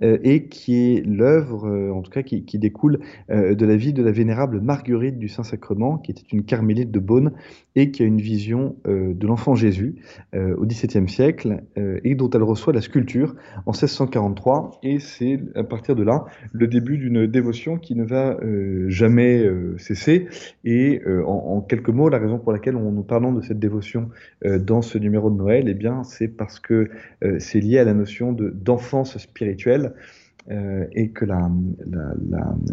euh, 0.02 0.18
et 0.22 0.46
qui 0.46 0.74
est 0.74 1.06
l'œuvre, 1.06 1.68
euh, 1.68 1.92
en 1.92 2.02
tout 2.02 2.10
cas 2.10 2.22
qui, 2.22 2.42
découle 2.58 3.00
de 3.28 3.66
la 3.66 3.76
vie 3.76 3.92
de 3.92 4.02
la 4.02 4.12
vénérable 4.12 4.60
Marguerite 4.60 5.18
du 5.18 5.28
Saint-Sacrement, 5.28 5.98
qui 5.98 6.12
était 6.12 6.22
une 6.32 6.44
carmélite 6.44 6.90
de 6.90 7.00
Beaune, 7.00 7.32
et 7.74 7.90
qui 7.90 8.02
a 8.04 8.06
une 8.06 8.20
vision 8.20 8.76
de 8.86 9.26
l'enfant 9.26 9.56
Jésus 9.56 9.96
au 10.32 10.64
XVIIe 10.64 11.08
siècle, 11.08 11.64
et 11.76 12.14
dont 12.14 12.30
elle 12.30 12.44
reçoit 12.44 12.72
la 12.72 12.80
sculpture 12.80 13.34
en 13.66 13.72
1643, 13.72 14.78
et 14.84 15.00
c'est 15.00 15.40
à 15.56 15.64
partir 15.64 15.96
de 15.96 16.04
là 16.04 16.26
le 16.52 16.68
début 16.68 16.96
d'une 16.96 17.26
dévotion 17.26 17.76
qui 17.76 17.96
ne 17.96 18.04
va 18.04 18.38
jamais 18.86 19.44
cesser, 19.78 20.28
et 20.64 21.02
en, 21.26 21.56
en, 21.56 21.60
quelques 21.60 21.90
mots, 21.90 22.08
la 22.08 22.18
raison 22.18 22.38
pour 22.38 22.52
laquelle 22.52 22.76
on, 22.76 22.92
nous 22.92 23.02
parlons 23.02 23.32
de 23.32 23.40
cette 23.40 23.58
dévotion 23.58 24.10
dans 24.44 24.80
ce 24.80 24.96
numéro 24.96 25.28
de 25.28 25.36
Noël, 25.36 25.64
eh 25.68 25.74
bien, 25.74 25.83
c'est 26.04 26.28
parce 26.28 26.60
que 26.60 26.90
euh, 27.22 27.38
c'est 27.38 27.60
lié 27.60 27.78
à 27.78 27.84
la 27.84 27.94
notion 27.94 28.32
d'enfance 28.32 29.18
spirituelle. 29.18 29.92
Euh, 30.50 30.84
et 30.92 31.08
que 31.08 31.24
la, 31.24 31.50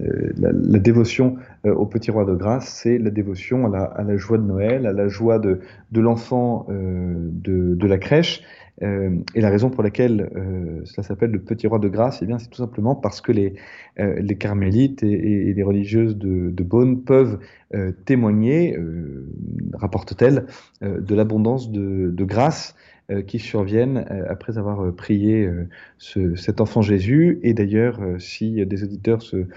euh, 0.02 0.80
dévotion 0.80 1.38
au 1.64 1.86
petit 1.86 2.12
roi 2.12 2.26
de 2.26 2.36
grâce, 2.36 2.68
c'est 2.68 2.98
la 2.98 3.12
dévotion 3.12 3.74
à 3.74 4.04
la, 4.04 4.18
joie 4.18 4.38
de 4.38 4.44
Noël, 4.44 4.86
à 4.86 4.92
la 4.92 5.08
joie 5.08 5.40
de, 5.40 5.62
l'enfant 5.96 6.68
de, 6.70 7.88
la 7.88 7.98
crèche. 7.98 8.44
et 8.82 9.40
la 9.40 9.50
raison 9.50 9.70
pour 9.70 9.84
laquelle 9.84 10.30
cela 10.84 11.08
s'appelle 11.08 11.32
le 11.32 11.40
petit 11.40 11.66
roi 11.68 11.80
de 11.80 11.88
grâce, 11.88 12.22
eh 12.22 12.34
c'est 12.40 12.50
tout 12.50 12.62
simplement 12.62 12.94
parce 12.94 13.22
que 13.22 13.32
les, 13.32 13.54
carmélites 14.38 15.02
et, 15.02 15.54
les 15.54 15.64
religieuses 15.64 16.18
de, 16.18 16.50
de 16.50 16.64
Beaune 16.64 17.04
peuvent 17.04 17.40
témoigner, 18.04 18.78
rapporte-t-elle, 19.76 20.46
de 20.82 21.16
l'abondance 21.16 21.72
de, 21.72 22.26
grâce 22.26 22.76
qui 23.22 23.40
surviennent 23.40 24.06
euh, 24.10 24.26
après 24.30 24.58
avoir 24.58 24.82
euh, 24.82 24.92
prié 24.92 25.50
ce, 25.98 26.36
cet 26.36 26.62
enfant 26.62 26.82
Jésus. 26.82 27.40
Et 27.44 27.54
d'ailleurs, 27.54 28.00
si 28.20 28.66
des 28.66 28.84
auditeurs 28.84 29.22
se 29.22 29.48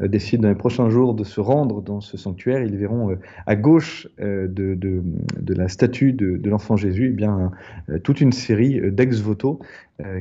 décident 0.00 0.44
dans 0.44 0.48
les 0.48 0.54
prochains 0.54 0.88
jours 0.88 1.14
de 1.14 1.22
se 1.22 1.40
rendre 1.40 1.82
dans 1.82 2.00
ce 2.00 2.16
sanctuaire, 2.16 2.62
ils 2.62 2.76
verront 2.76 3.16
à 3.46 3.56
gauche 3.56 4.08
de, 4.18 5.02
la 5.48 5.68
statue 5.68 6.12
de, 6.12 6.48
l'enfant 6.48 6.76
Jésus 6.76 7.16
eh 7.18 8.00
toute 8.00 8.20
une 8.20 8.32
série 8.32 8.80
d'ex-voto 8.90 9.60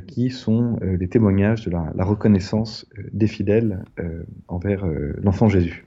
qui 0.08 0.30
sont 0.30 0.78
les 0.84 1.08
témoignages 1.08 1.66
de 1.66 1.72
la 1.72 2.04
reconnaissance 2.04 2.86
des 3.14 3.28
fidèles 3.28 3.84
envers 4.48 4.86
l'enfant 5.24 5.48
Jésus. 5.48 5.86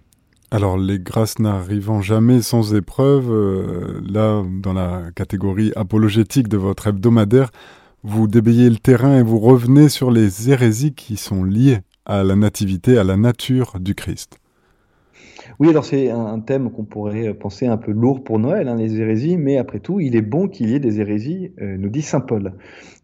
Alors, 0.54 0.78
les 0.78 1.00
grâces 1.00 1.40
n'arrivant 1.40 2.00
jamais 2.00 2.40
sans 2.40 2.76
épreuve, 2.76 3.28
euh, 3.28 4.00
là, 4.08 4.44
dans 4.48 4.72
la 4.72 5.10
catégorie 5.16 5.72
apologétique 5.74 6.46
de 6.46 6.56
votre 6.56 6.86
hebdomadaire, 6.86 7.50
vous 8.04 8.28
débayez 8.28 8.70
le 8.70 8.76
terrain 8.76 9.18
et 9.18 9.22
vous 9.24 9.40
revenez 9.40 9.88
sur 9.88 10.12
les 10.12 10.50
hérésies 10.50 10.94
qui 10.94 11.16
sont 11.16 11.42
liées 11.42 11.80
à 12.06 12.22
la 12.22 12.36
nativité, 12.36 12.98
à 12.98 13.02
la 13.02 13.16
nature 13.16 13.80
du 13.80 13.96
Christ. 13.96 14.38
Oui, 15.58 15.68
alors 15.68 15.84
c'est 15.84 16.10
un, 16.10 16.40
thème 16.40 16.70
qu'on 16.70 16.84
pourrait 16.84 17.32
penser 17.34 17.66
un 17.66 17.76
peu 17.76 17.92
lourd 17.92 18.24
pour 18.24 18.38
Noël, 18.38 18.68
hein, 18.68 18.76
les 18.76 19.00
hérésies, 19.00 19.36
mais 19.36 19.56
après 19.56 19.80
tout, 19.80 20.00
il 20.00 20.16
est 20.16 20.22
bon 20.22 20.48
qu'il 20.48 20.70
y 20.70 20.74
ait 20.74 20.80
des 20.80 21.00
hérésies, 21.00 21.52
euh, 21.60 21.76
nous 21.78 21.88
dit 21.88 22.02
Saint 22.02 22.20
Paul. 22.20 22.54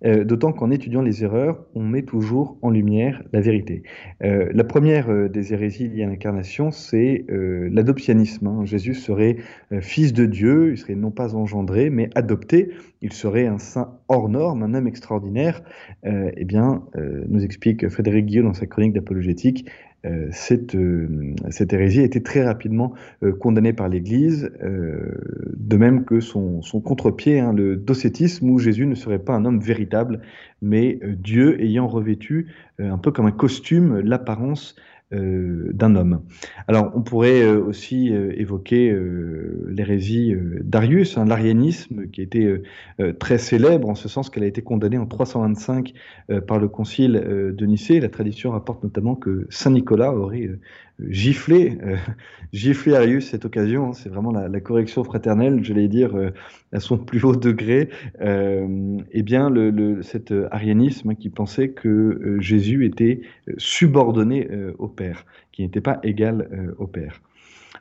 Euh, 0.05 0.25
d'autant 0.25 0.53
qu'en 0.53 0.71
étudiant 0.71 1.03
les 1.03 1.25
erreurs, 1.25 1.67
on 1.75 1.83
met 1.83 2.03
toujours 2.03 2.59
en 2.63 2.71
lumière 2.71 3.23
la 3.33 3.41
vérité. 3.41 3.83
Euh, 4.23 4.49
la 4.53 4.65
première 4.65 5.29
des 5.29 5.53
hérésies 5.53 5.89
liées 5.89 6.05
à 6.05 6.07
l'incarnation, 6.07 6.71
c'est 6.71 7.25
l'adoptionnisme. 7.29 8.47
Hein. 8.47 8.65
Jésus 8.65 8.95
serait 8.95 9.37
fils 9.81 10.13
de 10.13 10.27
Dieu, 10.27 10.73
il 10.73 10.79
serait 10.79 10.95
non 10.95 11.11
pas 11.11 11.35
engendré, 11.35 11.91
mais 11.91 12.09
adopté. 12.15 12.71
Il 13.03 13.13
serait 13.13 13.47
un 13.47 13.59
saint 13.59 13.99
hors 14.09 14.29
norme, 14.29 14.63
un 14.63 14.75
homme 14.75 14.87
extraordinaire. 14.87 15.63
eh 16.05 16.45
bien, 16.45 16.83
nous 17.29 17.45
explique 17.45 17.89
Frédéric 17.89 18.27
Guillaume 18.27 18.47
dans 18.47 18.55
sa 18.55 18.67
chronique 18.67 18.93
d'apologétique, 18.93 19.67
euh, 20.07 20.29
cette, 20.33 20.75
euh, 20.75 21.35
hérésie 21.71 22.01
a 22.01 22.05
été 22.05 22.23
très 22.23 22.43
rapidement 22.43 22.95
euh, 23.23 23.33
condamnée 23.33 23.75
par 23.75 23.89
l'Église, 23.89 24.51
de 24.63 25.77
même 25.77 26.05
que 26.05 26.21
son, 26.21 26.63
contre-pied, 26.83 27.41
hein, 27.41 27.53
le 27.53 27.77
docétisme, 27.77 28.49
où 28.49 28.59
Jésus 28.59 28.87
ne 28.87 28.95
serait 28.95 29.19
pas 29.19 29.35
un 29.35 29.45
homme 29.45 29.61
véritable, 29.61 30.21
mais 30.63 30.99
Dieu 31.05 31.61
ayant 31.63 31.87
revêtu 31.87 32.49
un 32.79 32.99
peu 32.99 33.11
comme 33.11 33.27
un 33.27 33.33
costume 33.33 34.01
l'apparence 34.01 34.75
euh, 34.79 34.90
d'un 35.13 35.97
homme. 35.97 36.23
Alors, 36.69 36.93
on 36.95 37.03
pourrait 37.03 37.43
euh, 37.43 37.61
aussi 37.61 38.13
euh, 38.13 38.33
évoquer 38.37 38.97
l'hérésie 39.69 40.35
d'Arius, 40.63 41.19
hein, 41.19 41.25
l'arianisme, 41.25 42.07
qui 42.09 42.23
été 42.23 42.63
très 43.19 43.39
célèbre 43.39 43.89
en 43.89 43.95
ce 43.95 44.09
sens 44.09 44.31
qu'elle 44.31 44.43
a 44.43 44.47
été 44.47 44.63
condamnée 44.63 44.99
en 44.99 45.07
325 45.07 45.93
par 46.47 46.59
le 46.59 46.69
concile 46.69 47.13
de 47.13 47.67
Nicée. 47.67 48.01
La 48.01 48.09
tradition 48.09 48.51
rapporte 48.51 48.83
notamment 48.85 49.15
que 49.15 49.47
Saint 49.51 49.71
Nicolas 49.71 50.13
aurait 50.13 50.51
giflé, 51.09 51.79
giflé 52.53 52.95
Arius 52.95 53.31
cette 53.31 53.45
occasion. 53.45 53.89
Hein. 53.89 53.93
c'est 53.93 54.09
vraiment 54.09 54.33
la, 54.33 54.61
correction 54.61 55.05
fraternelle, 55.05 55.61
je 55.63 55.73
vais 55.73 55.89
dire, 55.89 56.13
à 56.73 56.81
son 56.81 56.99
plus 56.99 57.25
haut 57.25 57.37
degré. 57.37 57.89
eh 58.21 59.23
bien, 59.23 59.53
cet 60.03 60.33
arianisme 60.51 61.11
hein, 61.11 61.15
qui 61.15 61.31
pensait 61.31 61.71
que 61.71 62.37
Jésus 62.41 62.85
était 62.85 63.23
subordonné 63.57 64.49
au 64.79 64.89
qui 65.53 65.63
n'était 65.63 65.81
pas 65.81 66.01
égal 66.03 66.49
euh, 66.53 66.75
au 66.79 66.87
Père. 66.87 67.21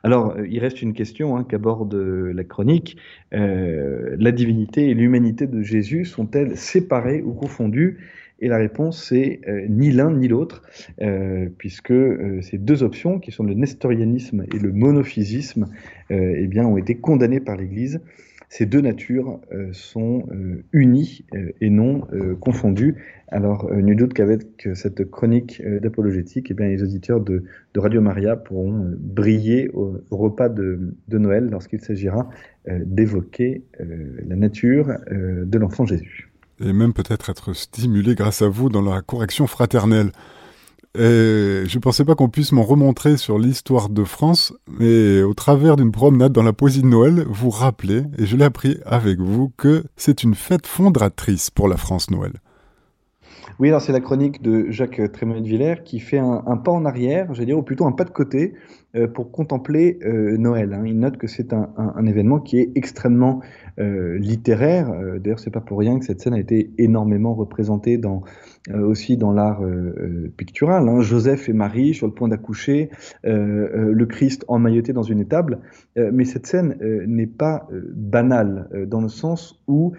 Alors, 0.02 0.30
euh, 0.30 0.46
il 0.48 0.58
reste 0.60 0.82
une 0.82 0.94
question 0.94 1.36
hein, 1.36 1.44
qu'aborde 1.48 1.94
euh, 1.94 2.32
la 2.32 2.44
chronique. 2.44 2.96
la 3.32 4.32
divinité 4.32 4.90
et 4.90 4.94
l'humanité 4.94 5.46
de 5.46 5.62
Jésus 5.62 6.04
sont-elles 6.04 6.56
séparées 6.56 7.22
ou 7.22 7.32
confondues? 7.32 7.98
Et 8.40 8.48
la 8.48 8.56
réponse, 8.56 9.06
c'est 9.08 9.40
ni 9.68 9.90
l'un 9.90 10.12
ni 10.12 10.28
l'autre, 10.28 10.62
puisque 11.58 11.92
ces 12.40 12.58
deux 12.58 12.82
options, 12.82 13.18
qui 13.18 13.32
sont 13.32 13.44
le 13.44 13.54
nestorianisme 13.54 14.44
et 14.54 14.58
le 14.58 14.72
monophysisme, 14.72 15.66
eh 16.10 16.60
ont 16.60 16.78
été 16.78 16.96
condamnées 16.96 17.40
par 17.40 17.56
l'Église 17.56 18.00
ces 18.50 18.66
deux 18.66 18.80
natures 18.80 19.40
euh, 19.52 19.68
sont 19.72 20.26
euh, 20.32 20.64
unies 20.72 21.24
euh, 21.34 21.52
et 21.60 21.70
non 21.70 22.02
confondues. 22.40 22.96
Alors, 23.28 23.72
nul 23.72 23.96
doute 23.96 24.12
qu'avec 24.12 24.68
cette 24.74 25.08
chronique 25.08 25.62
d'apologétique, 25.64 26.50
eh 26.50 26.62
les 26.64 26.82
auditeurs 26.82 27.20
de, 27.20 27.44
Radio 27.76 28.00
Maria 28.00 28.34
pourront 28.34 28.92
briller 28.98 29.70
au, 29.72 30.02
repas 30.10 30.48
de, 30.48 30.96
Noël 31.12 31.48
lorsqu'il 31.48 31.80
s'agira 31.80 32.28
d'évoquer 32.68 33.62
la 33.78 34.34
nature 34.34 34.96
de 35.12 35.58
l'enfant 35.58 35.86
Jésus. 35.86 36.29
Et 36.60 36.72
même 36.72 36.92
peut-être 36.92 37.30
être 37.30 37.52
stimulés 37.54 38.14
grâce 38.14 38.42
à 38.42 38.48
vous 38.48 38.68
dans 38.68 38.82
la 38.82 39.00
correction 39.02 39.46
fraternelle. 39.46 40.12
Et 40.96 41.62
je 41.66 41.78
pensais 41.78 42.04
pas 42.04 42.16
qu'on 42.16 42.28
puisse 42.28 42.50
m'en 42.52 42.64
remontrer 42.64 43.16
sur 43.16 43.38
l'histoire 43.38 43.88
de 43.88 44.02
France, 44.02 44.52
mais 44.68 45.22
au 45.22 45.34
travers 45.34 45.76
d'une 45.76 45.92
promenade 45.92 46.32
dans 46.32 46.42
la 46.42 46.52
poésie 46.52 46.82
de 46.82 46.88
Noël, 46.88 47.24
vous 47.28 47.50
rappelez, 47.50 48.02
et 48.18 48.26
je 48.26 48.36
l'ai 48.36 48.44
appris 48.44 48.78
avec 48.84 49.20
vous, 49.20 49.52
que 49.56 49.84
c'est 49.96 50.24
une 50.24 50.34
fête 50.34 50.66
fondatrice 50.66 51.50
pour 51.50 51.68
la 51.68 51.76
France 51.76 52.10
Noël. 52.10 52.32
Oui, 53.60 53.68
alors 53.68 53.82
c'est 53.82 53.92
la 53.92 54.00
chronique 54.00 54.40
de 54.40 54.70
Jacques 54.70 55.12
Trémonet 55.12 55.42
de 55.42 55.46
Villers 55.46 55.82
qui 55.84 56.00
fait 56.00 56.16
un, 56.16 56.40
pas 56.56 56.72
en 56.72 56.86
arrière, 56.86 57.34
j'allais 57.34 57.44
dire, 57.44 57.58
ou 57.58 57.62
plutôt 57.62 57.86
un 57.86 57.92
pas 57.92 58.04
de 58.04 58.10
côté, 58.10 58.54
euh, 58.96 59.06
pour 59.06 59.30
contempler 59.30 59.98
euh, 60.02 60.38
Noël. 60.38 60.72
Hein. 60.72 60.84
Il 60.86 60.98
note 60.98 61.18
que 61.18 61.26
c'est 61.26 61.52
un, 61.52 62.06
événement 62.06 62.40
qui 62.40 62.58
est 62.58 62.72
extrêmement 62.74 63.42
euh, 63.78 64.16
littéraire. 64.16 64.90
D'ailleurs, 65.22 65.40
c'est 65.40 65.50
pas 65.50 65.60
pour 65.60 65.78
rien 65.78 65.98
que 65.98 66.06
cette 66.06 66.22
scène 66.22 66.32
a 66.32 66.38
été 66.38 66.70
énormément 66.78 67.34
représentée 67.34 67.98
dans, 67.98 68.22
aussi 68.72 69.18
dans 69.18 69.30
l'art 69.30 69.62
pictural. 70.38 70.88
Hein. 70.88 71.02
Joseph 71.02 71.50
et 71.50 71.52
Marie 71.52 71.92
sur 71.92 72.06
le 72.06 72.14
point 72.14 72.28
d'accoucher, 72.28 72.88
le 73.24 74.04
Christ 74.06 74.42
emmailloté 74.48 74.94
dans 74.94 75.02
une 75.02 75.20
étable. 75.20 75.58
mais 75.96 76.24
cette 76.24 76.46
scène 76.46 76.78
n'est 77.06 77.26
pas 77.26 77.68
banale 77.94 78.86
dans 78.88 79.02
le 79.02 79.08
sens 79.08 79.62
où 79.68 79.92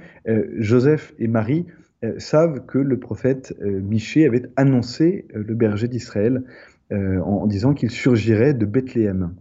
Joseph 0.57 1.13
et 1.19 1.27
Marie 1.27 1.67
savent 2.17 2.65
que 2.65 2.77
le 2.77 2.99
prophète 2.99 3.55
Michée 3.61 4.25
avait 4.25 4.43
annoncé 4.55 5.27
le 5.33 5.53
berger 5.53 5.87
d'Israël 5.87 6.43
euh, 6.91 7.21
en, 7.21 7.47
disant 7.47 7.73
qu'il 7.73 7.89
surgirait 7.89 8.53
de 8.53 8.65
Bethléem. 8.65 9.33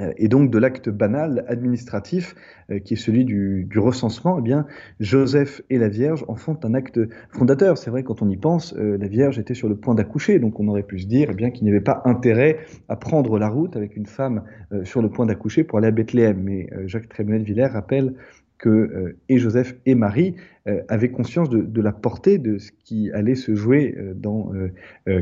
Euh, 0.00 0.12
et 0.16 0.26
donc 0.26 0.50
de 0.50 0.58
l'acte 0.58 0.88
banal 0.88 1.44
administratif 1.46 2.34
euh, 2.68 2.80
qui 2.80 2.94
est 2.94 2.96
celui 2.96 3.24
du, 3.24 3.68
recensement, 3.76 4.40
eh 4.40 4.42
bien 4.42 4.66
Joseph 4.98 5.62
et 5.70 5.78
la 5.78 5.88
Vierge 5.88 6.24
en 6.26 6.34
font 6.34 6.58
un 6.64 6.74
acte 6.74 6.98
fondateur. 7.30 7.78
C'est 7.78 7.90
vrai 7.90 8.02
quand 8.02 8.22
on 8.22 8.28
y 8.28 8.36
pense, 8.36 8.74
la 8.74 9.06
Vierge 9.06 9.38
était 9.38 9.54
sur 9.54 9.68
le 9.68 9.76
point 9.76 9.94
d'accoucher, 9.94 10.40
donc 10.40 10.58
on 10.58 10.66
aurait 10.66 10.82
pu 10.82 10.98
se 10.98 11.06
dire 11.06 11.28
eh 11.30 11.34
bien 11.34 11.52
qu'il 11.52 11.62
n'y 11.62 11.70
avait 11.70 11.80
pas 11.80 12.02
intérêt 12.06 12.58
à 12.88 12.96
prendre 12.96 13.38
la 13.38 13.48
route 13.48 13.76
avec 13.76 13.94
une 13.94 14.06
femme 14.06 14.42
sur 14.82 15.00
le 15.00 15.10
point 15.10 15.26
d'accoucher 15.26 15.62
pour 15.62 15.78
aller 15.78 15.88
à 15.88 15.92
Bethléem. 15.92 16.42
Mais 16.42 16.68
Jacques 16.86 17.08
Trémonet 17.08 17.38
de 17.38 17.44
Villers 17.44 17.66
rappelle 17.66 18.14
que 18.58 18.68
euh, 18.68 19.16
et 19.28 19.38
Joseph 19.38 19.76
et 19.86 19.94
Marie 19.94 20.34
euh, 20.66 20.82
avaient 20.88 21.10
conscience 21.10 21.50
de, 21.50 21.82
la 21.82 21.92
portée 21.92 22.38
de 22.38 22.58
ce 22.58 22.70
qui 22.84 23.10
allait 23.12 23.34
se 23.34 23.54
jouer 23.54 23.94
euh, 23.96 24.14
dans 24.14 24.52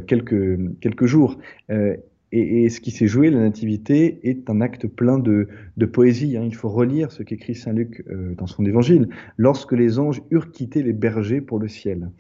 quelques, 0.06 0.58
quelques 0.80 1.06
jours. 1.06 1.38
Et, 2.34 2.70
ce 2.70 2.80
qui 2.80 2.92
s'est 2.92 3.08
joué, 3.08 3.28
la 3.28 3.40
Nativité, 3.40 4.20
est 4.22 4.48
un 4.48 4.62
acte 4.62 4.86
plein 4.86 5.18
de, 5.18 5.48
poésie. 5.92 6.38
Hein. 6.38 6.44
Il 6.46 6.54
faut 6.54 6.70
relire 6.70 7.12
ce 7.12 7.22
qu'écrit 7.22 7.54
Saint 7.54 7.74
Luc 7.74 8.02
dans 8.38 8.46
son 8.46 8.64
évangile. 8.64 9.10
Lorsque 9.36 9.72
les 9.72 9.98
anges 9.98 10.22
eurent 10.30 10.50
quitté 10.50 10.82
les 10.82 10.94
bergers 10.94 11.42
pour 11.42 11.58
le 11.58 11.68
ciel. 11.68 12.10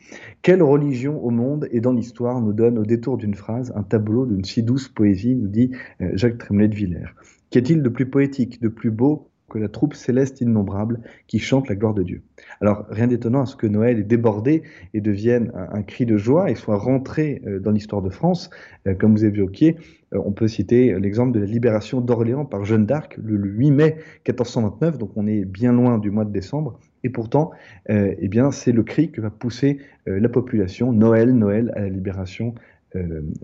Quelle 0.42 0.62
religion 0.62 1.24
au 1.24 1.30
monde 1.30 1.66
et 1.70 1.80
dans 1.80 1.92
l'histoire 1.92 2.42
nous 2.42 2.52
donne 2.52 2.78
au 2.78 2.84
détour 2.84 3.16
d'une 3.16 3.34
phrase 3.34 3.72
un 3.74 3.82
tableau 3.84 4.26
d'une 4.26 4.44
si 4.44 4.62
douce 4.62 4.88
poésie, 4.88 5.34
nous 5.34 5.48
dit 5.48 5.70
Jacques 6.12 6.36
Tremblay 6.36 6.68
de 6.68 6.74
Villers. 6.74 7.14
Qu'y 7.48 7.58
a-t-il 7.58 7.82
de 7.82 7.88
plus 7.88 8.06
poétique, 8.06 8.60
de 8.60 8.68
plus 8.68 8.90
beau 8.90 9.31
que 9.52 9.58
la 9.58 9.68
troupe 9.68 9.94
céleste 9.94 10.40
innombrable 10.40 11.00
qui 11.26 11.38
chante 11.38 11.68
la 11.68 11.74
gloire 11.74 11.92
de 11.92 12.02
Dieu. 12.02 12.22
Alors, 12.62 12.86
rien 12.88 13.06
d'étonnant 13.06 13.42
à 13.42 13.46
ce 13.46 13.54
que 13.54 13.66
Noël 13.66 13.98
ait 13.98 14.02
débordé 14.02 14.62
et 14.94 15.02
devienne 15.02 15.52
un, 15.54 15.82
cri 15.82 16.06
de 16.06 16.16
joie 16.16 16.50
et 16.50 16.54
soit 16.54 16.78
rentré 16.78 17.42
euh, 17.46 17.60
dans 17.60 17.70
l'histoire 17.70 18.00
de 18.00 18.08
France. 18.08 18.48
Euh, 18.86 18.94
comme 18.94 19.12
vous 19.12 19.26
évoquiez, 19.26 19.76
euh, 20.14 20.22
on 20.24 20.32
peut 20.32 20.48
citer 20.48 20.98
l'exemple 20.98 21.32
de 21.32 21.40
la 21.40 21.46
libération 21.46 22.00
d'Orléans 22.00 22.46
par 22.46 22.64
Jeanne 22.64 22.86
d'Arc 22.86 23.18
le, 23.22 23.36
8 23.36 23.70
mai 23.72 23.96
1429, 24.26 24.96
donc 24.96 25.10
on 25.16 25.26
est 25.26 25.44
bien 25.44 25.72
loin 25.72 25.98
du 25.98 26.10
mois 26.10 26.24
de 26.24 26.32
décembre. 26.32 26.78
Et 27.04 27.10
pourtant, 27.10 27.50
eh 27.88 28.28
bien, 28.28 28.52
c'est 28.52 28.70
le 28.70 28.84
cri 28.84 29.10
que 29.10 29.20
va 29.20 29.28
pousser 29.28 29.78
la 30.06 30.28
population. 30.28 30.92
Noël, 30.92 31.34
Noël 31.34 31.72
à 31.74 31.80
la 31.80 31.88
libération 31.88 32.54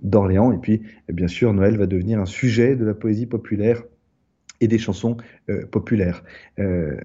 d'Orléans. 0.01 0.53
Et 0.53 0.59
puis, 0.59 0.83
bien 1.13 1.27
sûr, 1.27 1.53
Noël 1.53 1.77
va 1.77 1.87
devenir 1.87 2.21
un 2.21 2.27
sujet 2.27 2.77
de 2.77 2.85
la 2.85 2.95
poésie 2.95 3.27
populaire 3.27 3.83
et 4.61 4.69
des 4.69 4.79
chansons 4.79 5.17
euh, 5.51 5.67
populaires. 5.67 6.25
Euh, 6.59 6.97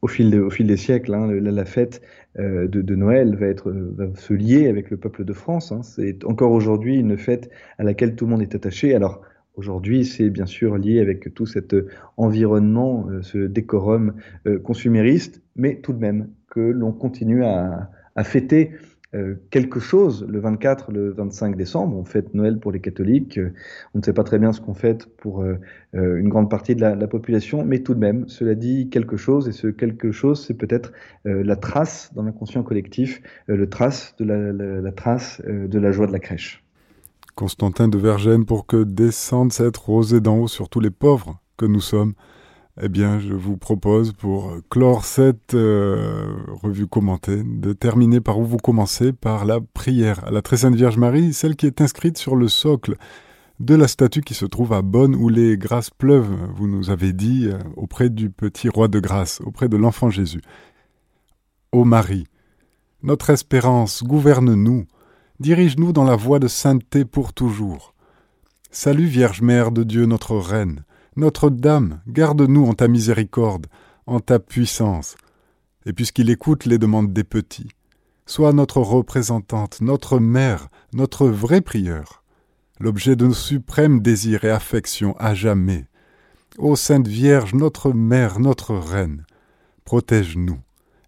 au 0.00 0.08
fil, 0.08 0.36
au 0.40 0.50
fil 0.50 0.66
des 0.66 0.76
siècles, 0.76 1.14
hein, 1.14 1.28
la, 1.28 1.64
fête 1.64 2.02
euh, 2.38 2.66
de, 2.66 2.94
Noël 2.96 3.36
va, 3.36 3.46
être, 3.46 3.70
va 3.70 4.06
se 4.16 4.34
lier 4.34 4.66
avec 4.66 4.90
le 4.90 4.96
peuple 4.96 5.24
de 5.24 5.32
France. 5.32 5.70
Hein. 5.70 5.82
C'est 5.82 6.24
encore 6.24 6.50
aujourd'hui 6.50 6.96
une 6.96 7.16
fête 7.16 7.50
à 7.78 7.84
laquelle 7.84 8.16
tout 8.16 8.24
le 8.24 8.32
monde 8.32 8.42
est 8.42 8.54
attaché. 8.54 8.94
Alors 8.96 9.22
aujourd'hui, 9.54 10.04
c'est 10.04 10.28
bien 10.28 10.46
sûr 10.46 10.76
lié 10.76 10.98
avec 10.98 11.32
tout 11.34 11.46
cet 11.46 11.76
environnement, 12.16 13.06
ce 13.20 13.38
décorum 13.38 14.14
consumériste, 14.64 15.40
mais 15.54 15.76
tout 15.76 15.92
de 15.92 16.00
même 16.00 16.30
que 16.50 16.60
l'on 16.60 16.92
continue 16.92 17.44
à, 17.44 17.90
fêter 18.24 18.72
quelque 19.50 19.78
chose 19.78 20.26
le 20.26 20.40
24, 20.40 20.90
le 20.90 21.12
25 21.12 21.56
décembre. 21.56 21.96
On 21.96 22.04
fête 22.04 22.32
Noël 22.34 22.58
pour 22.58 22.72
les 22.72 22.80
catholiques. 22.80 23.38
Euh, 23.38 23.52
on 23.94 23.98
ne 23.98 24.02
sait 24.02 24.14
pas 24.14 24.24
très 24.24 24.38
bien 24.38 24.52
ce 24.52 24.60
qu'on 24.60 24.74
fête 24.74 25.06
pour 25.16 25.42
euh, 25.42 25.58
une 25.92 26.28
grande 26.28 26.48
partie 26.48 26.74
de 26.74 26.80
la, 26.80 27.06
population, 27.06 27.64
mais 27.64 27.80
tout 27.80 27.94
de 27.94 27.98
même, 27.98 28.26
cela 28.28 28.54
dit 28.54 28.88
quelque 28.88 29.16
chose. 29.16 29.48
Et 29.48 29.52
ce 29.52 29.66
quelque 29.66 30.12
chose, 30.12 30.44
c'est 30.46 30.54
peut-être 30.54 30.92
la 31.24 31.56
trace 31.56 32.10
dans 32.14 32.22
l'inconscient 32.22 32.62
collectif, 32.62 33.20
le 33.46 33.68
trace 33.68 34.14
de 34.18 34.24
la, 34.24 34.92
trace 34.92 35.42
de 35.46 35.78
la 35.78 35.92
joie 35.92 36.06
de 36.06 36.12
la 36.12 36.18
crèche. 36.18 36.64
Constantin 37.34 37.88
de 37.88 37.98
Vergennes, 37.98 38.46
pour 38.46 38.66
que 38.66 38.82
descende 38.82 39.52
cette 39.52 39.76
rosée 39.76 40.20
d'en 40.20 40.38
haut 40.38 40.48
sur 40.48 40.70
tous 40.70 40.80
les 40.80 40.90
pauvres 40.90 41.38
que 41.58 41.66
nous 41.66 41.80
sommes 41.80 42.14
eh 42.80 42.88
bien, 42.88 43.18
je 43.18 43.34
vous 43.34 43.58
propose 43.58 44.12
pour 44.12 44.56
clore 44.70 45.04
cette 45.04 45.52
euh, 45.52 46.32
revue 46.62 46.86
commentée 46.86 47.42
de 47.44 47.74
terminer 47.74 48.20
par 48.20 48.38
où 48.38 48.46
vous 48.46 48.56
commencez, 48.56 49.12
par 49.12 49.44
la 49.44 49.60
prière 49.60 50.24
à 50.24 50.30
la 50.30 50.40
Très 50.40 50.56
Sainte 50.56 50.74
Vierge 50.74 50.96
Marie, 50.96 51.34
celle 51.34 51.54
qui 51.54 51.66
est 51.66 51.82
inscrite 51.82 52.16
sur 52.16 52.34
le 52.34 52.48
socle 52.48 52.96
de 53.60 53.74
la 53.74 53.88
statue 53.88 54.22
qui 54.22 54.32
se 54.32 54.46
trouve 54.46 54.72
à 54.72 54.80
Bonn 54.80 55.14
où 55.14 55.28
les 55.28 55.58
grâces 55.58 55.90
pleuvent, 55.90 56.34
vous 56.54 56.66
nous 56.66 56.88
avez 56.88 57.12
dit, 57.12 57.46
euh, 57.46 57.58
auprès 57.76 58.08
du 58.08 58.30
petit 58.30 58.70
roi 58.70 58.88
de 58.88 59.00
grâce, 59.00 59.42
auprès 59.42 59.68
de 59.68 59.76
l'enfant 59.76 60.08
Jésus. 60.08 60.40
Ô 61.72 61.84
Marie, 61.84 62.26
notre 63.02 63.28
espérance, 63.28 64.02
gouverne-nous, 64.02 64.86
dirige-nous 65.40 65.92
dans 65.92 66.04
la 66.04 66.16
voie 66.16 66.38
de 66.38 66.48
sainteté 66.48 67.04
pour 67.04 67.34
toujours. 67.34 67.94
Salut 68.70 69.06
Vierge 69.06 69.42
Mère 69.42 69.72
de 69.72 69.82
Dieu 69.82 70.06
notre 70.06 70.36
Reine, 70.38 70.84
notre 71.16 71.50
Dame, 71.50 72.00
garde-nous 72.06 72.64
en 72.66 72.74
ta 72.74 72.88
miséricorde, 72.88 73.66
en 74.06 74.20
ta 74.20 74.38
puissance, 74.38 75.16
et 75.86 75.92
puisqu'il 75.92 76.30
écoute 76.30 76.64
les 76.64 76.78
demandes 76.78 77.12
des 77.12 77.24
petits, 77.24 77.68
sois 78.26 78.52
notre 78.52 78.78
représentante, 78.78 79.80
notre 79.80 80.18
mère, 80.18 80.68
notre 80.92 81.26
vraie 81.26 81.60
prieure, 81.60 82.22
l'objet 82.80 83.16
de 83.16 83.26
nos 83.26 83.34
suprêmes 83.34 84.00
désirs 84.00 84.44
et 84.44 84.50
affections 84.50 85.14
à 85.18 85.34
jamais. 85.34 85.86
Ô 86.58 86.76
Sainte 86.76 87.08
Vierge, 87.08 87.54
notre 87.54 87.92
mère, 87.92 88.40
notre 88.40 88.74
reine, 88.74 89.24
protège-nous 89.84 90.60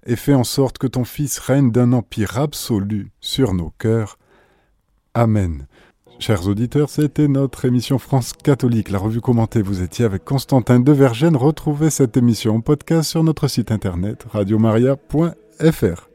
et 0.07 0.17
fais 0.17 0.35
en 0.35 0.45
sorte 0.45 0.79
que 0.79 0.87
ton 0.87 1.05
Fils 1.05 1.39
règne 1.39 1.71
d'un 1.71 1.93
empire 1.93 2.39
absolu 2.39 3.11
sur 3.21 3.55
nos 3.55 3.71
cœurs. 3.79 4.19
Amen. 5.15 5.67
Chers 6.19 6.49
auditeurs, 6.49 6.89
c'était 6.89 7.29
notre 7.29 7.65
émission 7.65 7.99
France 7.99 8.33
catholique, 8.33 8.91
la 8.91 8.99
revue 8.99 9.21
commentée. 9.21 9.63
Vous 9.63 9.83
étiez 9.83 10.05
avec 10.05 10.25
Constantin 10.25 10.81
de 10.81 10.93
Vergennes. 10.93 11.37
Retrouvez 11.37 11.91
cette 11.91 12.17
émission 12.17 12.57
en 12.57 12.61
podcast 12.61 13.11
sur 13.11 13.25
notre 13.25 13.49
site 13.49 13.71
internet 13.71 14.25
radiomaria.fr. 14.31 16.14